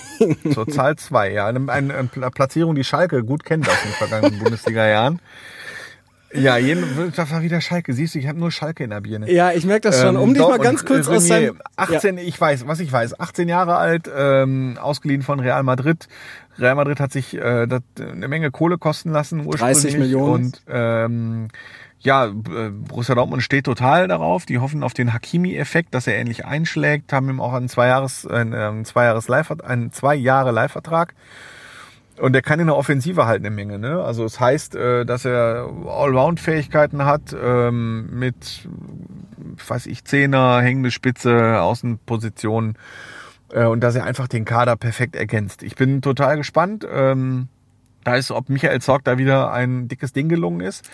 [0.55, 1.49] Zur Zahl 2, ja.
[1.49, 5.21] Eine, eine, eine Platzierung, die Schalke gut kennt aus den vergangenen Bundesliga-Jahren.
[6.33, 7.95] Ja, jeden, das war wieder Schalke.
[7.95, 9.29] Siehst du, ich habe nur Schalke in der Birne.
[9.29, 10.15] Ja, ich merke das schon.
[10.15, 11.61] Ähm, Um dich doch, mal ganz kurz aus Renier, seinem...
[11.75, 16.07] 18, ich weiß, was ich weiß, 18 Jahre alt, ähm, ausgeliehen von Real Madrid.
[16.59, 19.83] Real Madrid hat sich äh, das, eine Menge Kohle kosten lassen ursprünglich.
[19.83, 20.45] 30 Millionen.
[20.45, 21.49] Und ähm,
[22.07, 24.47] ja, äh, Borussia Dortmund steht total darauf.
[24.47, 28.27] Die hoffen auf den Hakimi-Effekt, dass er ähnlich einschlägt, haben ihm auch einen zwei Jahres,
[28.27, 31.15] einen, ähm, zwei Jahres Live, einen zwei Jahre Leihvertrag.
[32.19, 33.79] Und der kann in der Offensive halt eine Menge.
[33.79, 34.03] Ne?
[34.03, 38.69] Also es heißt, äh, dass er Allround-Fähigkeiten hat ähm, mit,
[39.67, 42.79] weiß ich, Zehner, hängende Spitze, Außenposition
[43.51, 45.63] äh, und dass er einfach den Kader perfekt ergänzt.
[45.63, 46.87] Ich bin total gespannt.
[46.91, 47.49] Ähm,
[48.07, 50.89] da ist, ob Michael Zorg da wieder ein dickes Ding gelungen ist.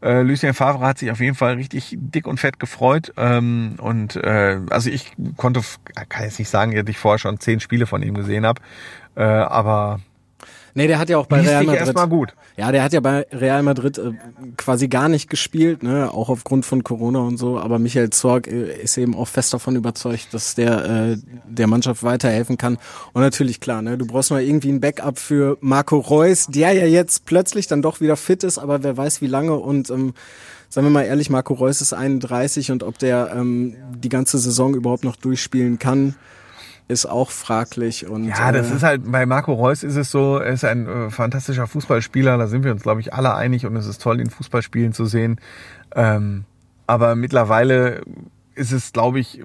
[0.00, 3.12] Äh, Lucien Favre hat sich auf jeden Fall richtig dick und fett gefreut.
[3.16, 5.62] Ähm, und äh, also ich konnte,
[6.08, 8.60] kann jetzt nicht sagen, dass ich vorher schon zehn Spiele von ihm gesehen habe.
[9.16, 10.00] Äh, aber
[10.78, 11.80] Nee, der hat ja auch bei Real Madrid.
[11.80, 12.34] erstmal gut.
[12.56, 14.12] Ja, der hat ja bei Real Madrid äh,
[14.56, 17.58] quasi gar nicht gespielt, ne, auch aufgrund von Corona und so.
[17.58, 21.16] Aber Michael Zorg äh, ist eben auch fest davon überzeugt, dass der äh,
[21.48, 22.78] der Mannschaft weiterhelfen kann.
[23.12, 26.86] Und natürlich klar, ne, du brauchst mal irgendwie ein Backup für Marco Reus, der ja
[26.86, 29.56] jetzt plötzlich dann doch wieder fit ist, aber wer weiß wie lange.
[29.56, 30.14] Und ähm,
[30.68, 34.76] sagen wir mal ehrlich, Marco Reus ist 31 und ob der ähm, die ganze Saison
[34.76, 36.14] überhaupt noch durchspielen kann,
[36.88, 38.08] ist auch fraglich.
[38.08, 40.86] Und Ja, das äh, ist halt, bei Marco Reus ist es so, er ist ein
[40.88, 44.20] äh, fantastischer Fußballspieler, da sind wir uns, glaube ich, alle einig und es ist toll,
[44.20, 45.38] ihn Fußballspielen zu sehen.
[45.94, 46.44] Ähm,
[46.86, 48.00] aber mittlerweile
[48.58, 49.40] ist es, glaube ich,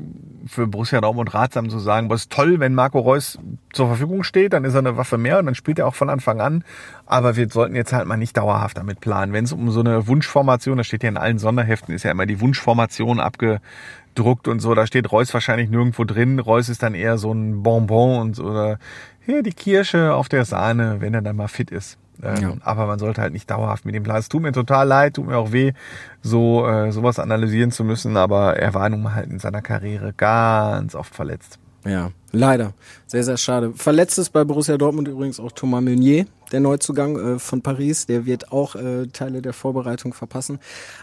[0.46, 3.38] für Borussia Dortmund ratsam zu sagen, was toll, wenn Marco Reus
[3.72, 6.10] zur Verfügung steht, dann ist er eine Waffe mehr und dann spielt er auch von
[6.10, 6.64] Anfang an.
[7.06, 9.32] Aber wir sollten jetzt halt mal nicht dauerhaft damit planen.
[9.32, 12.26] Wenn es um so eine Wunschformation, das steht ja in allen Sonderheften, ist ja immer
[12.26, 16.40] die Wunschformation abgedruckt und so, da steht Reus wahrscheinlich nirgendwo drin.
[16.40, 18.80] Reus ist dann eher so ein Bonbon und so, oder
[19.26, 21.98] hier die Kirsche auf der Sahne, wenn er dann mal fit ist.
[22.22, 22.54] Ähm, Ja.
[22.62, 24.20] Aber man sollte halt nicht dauerhaft mit dem planen.
[24.20, 25.74] Es tut mir total leid, tut mir auch weh,
[26.22, 30.14] so äh, sowas analysieren zu müssen, aber er war nun mal halt in seiner Karriere
[30.14, 31.60] ganz oft verletzt.
[31.86, 32.74] Ja, leider.
[33.08, 33.74] Sehr, sehr schade.
[33.76, 38.06] Verletzt ist bei Borussia Dortmund übrigens auch Thomas Meunier, der Neuzugang äh, von Paris.
[38.06, 40.60] Der wird auch äh, Teile der Vorbereitung verpassen.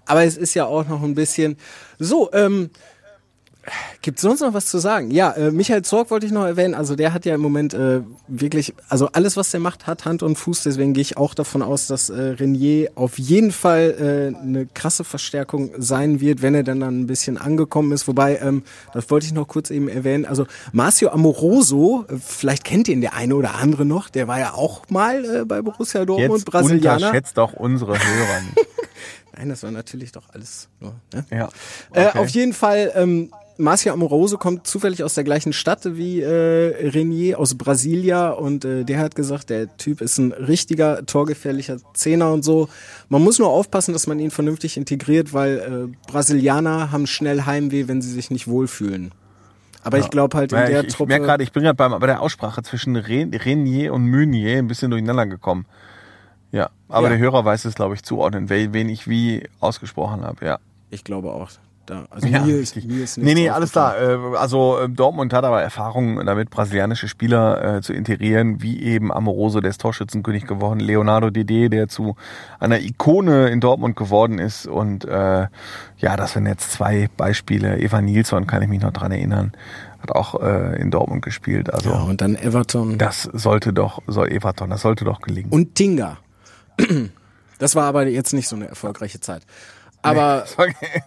[0.06, 1.56] Aber es ist ja auch noch ein bisschen
[1.98, 2.70] so, ähm,
[4.02, 5.10] Gibt sonst noch was zu sagen?
[5.10, 6.74] Ja, äh, Michael Zorg wollte ich noch erwähnen.
[6.74, 10.22] Also der hat ja im Moment äh, wirklich, also alles, was der macht, hat Hand
[10.22, 10.62] und Fuß.
[10.62, 15.04] Deswegen gehe ich auch davon aus, dass äh, Renier auf jeden Fall äh, eine krasse
[15.04, 18.08] Verstärkung sein wird, wenn er dann, dann ein bisschen angekommen ist.
[18.08, 18.62] Wobei, ähm,
[18.94, 20.24] das wollte ich noch kurz eben erwähnen.
[20.24, 24.08] Also Marcio Amoroso, äh, vielleicht kennt ihn der eine oder andere noch.
[24.08, 26.96] Der war ja auch mal äh, bei Borussia Dortmund, Jetzt Brasilianer.
[27.08, 28.66] unterschätzt doch unsere Hörer nicht.
[29.36, 30.94] Nein, das war natürlich doch alles nur.
[31.14, 31.24] Ne?
[31.30, 31.48] Ja.
[31.92, 32.18] Äh, Okay.
[32.18, 33.30] auf jeden Fall, ähm,
[33.60, 38.84] Marcia Amoroso kommt zufällig aus der gleichen Stadt wie äh, Renier aus Brasilia und äh,
[38.84, 42.68] der hat gesagt, der Typ ist ein richtiger torgefährlicher Zehner und so.
[43.08, 47.86] Man muss nur aufpassen, dass man ihn vernünftig integriert, weil äh, Brasilianer haben schnell Heimweh,
[47.86, 49.12] wenn sie sich nicht wohlfühlen.
[49.82, 51.08] Aber ich glaube halt in Ja, der ich, ich Truppe.
[51.08, 54.90] merke gerade, ich bin gerade bei, der Aussprache zwischen Ren, Renier und Meunier ein bisschen
[54.90, 55.64] durcheinander gekommen.
[56.52, 57.10] Ja, aber Ja.
[57.10, 60.44] der Hörer weiß es, glaube ich, zuordnen, wen ich wie ausgesprochen habe.
[60.44, 60.58] Ja.
[60.90, 61.48] ich glaube auch.
[61.90, 62.06] Da.
[62.10, 64.00] Also Ja, mir, ist, mir ist Nee, nee, alles klar.
[64.00, 69.12] Äh, Also äh, Dortmund hat aber Erfahrung damit, brasilianische Spieler äh, zu integrieren, wie eben
[69.12, 72.16] Amoroso, der ist Torschützenkönig geworden, Leonardo Dede, der zu
[72.58, 75.46] einer Ikone in Dortmund geworden ist und äh,
[75.98, 77.78] ja, das sind jetzt zwei Beispiele.
[77.78, 79.52] Eva Nilsson, kann ich mich noch dran erinnern,
[80.00, 81.72] hat auch äh, in Dortmund gespielt.
[81.72, 85.50] Also Ja, und dann Everton das sollte doch, soll Everton, das sollte doch gelingen.
[85.50, 86.18] und Tinga.
[87.60, 89.42] Das war aber jetzt nicht so eine erfolgreiche Zeit.
[90.02, 90.44] Aber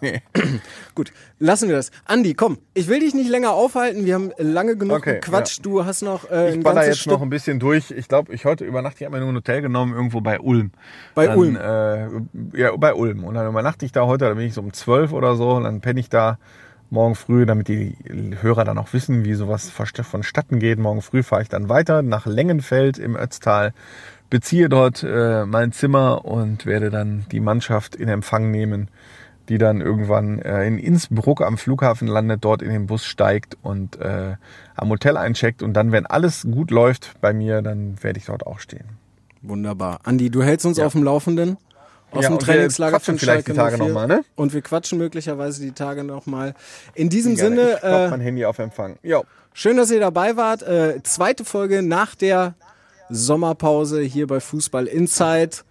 [0.02, 0.22] nee.
[0.96, 1.92] gut, lassen wir das.
[2.06, 4.06] Andi, komm, ich will dich nicht länger aufhalten.
[4.06, 5.66] Wir haben lange genug Okay, gequatscht.
[5.66, 7.92] Du hast noch äh, Ich ein baller jetzt Stück noch ein bisschen durch.
[7.92, 10.40] Ich glaube, ich heute über Nacht, ich habe mir nur ein Hotel genommen, irgendwo bei
[10.40, 10.72] Ulm.
[11.16, 11.56] Bei dann, Ulm?
[11.56, 13.24] Äh, ja, bei Ulm.
[13.24, 15.64] Und dann übernachte ich da heute, da bin ich so um 12 oder so, und
[15.64, 16.38] dann penne ich da
[16.94, 17.98] morgen früh, damit die
[18.42, 20.78] Hörer dann auch wissen, wie sowas vonstatten geht.
[20.78, 23.74] Morgen früh fahre ich dann weiter nach Lengenfeld im Ötztal,
[24.34, 28.88] beziehe dort äh, mein Zimmer und werde dann die Mannschaft in Empfang nehmen,
[29.48, 34.02] die dann irgendwann äh, in Innsbruck am Flughafen landet, dort in den Bus steigt und
[34.02, 34.38] äh,
[34.76, 35.62] am Hotel eincheckt.
[35.62, 38.98] Und dann, wenn alles gut läuft bei mir, dann werde ich dort auch stehen.
[39.44, 40.00] Wunderbar.
[40.04, 41.58] Andi, du hältst uns auf dem Laufenden
[42.10, 43.88] aus Ja, dem Trainingslager von vielleicht die Schalke Tage 04.
[43.88, 44.26] noch mal, ne?
[44.34, 46.56] Und wir quatschen möglicherweise die Tage nochmal.
[46.96, 47.36] In diesem.
[47.36, 48.98] Sinne, ich äh, mein Handy auf Empfang.
[49.04, 49.22] Ja.
[49.54, 50.64] schön, dass ihr dabei wart.
[50.64, 52.56] Äh, zweite Folge nach der
[53.14, 55.64] Sommerpause hier bei Fußball Insight.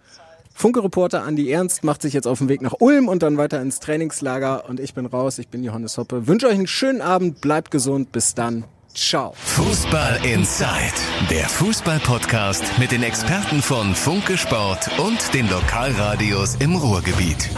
[0.55, 3.81] Funke-Reporter Andi Ernst macht sich jetzt auf den Weg nach Ulm und dann weiter ins
[3.81, 4.69] Trainingslager.
[4.69, 6.27] Und ich bin raus, ich bin Johannes Hoppe.
[6.27, 8.65] Wünsche euch einen schönen Abend, bleibt gesund, bis dann.
[8.95, 9.33] Ciao.
[9.37, 10.93] Fußball Inside,
[11.31, 17.49] der Fußball-Podcast mit den Experten von Funke Sport und den Lokalradios im Ruhrgebiet.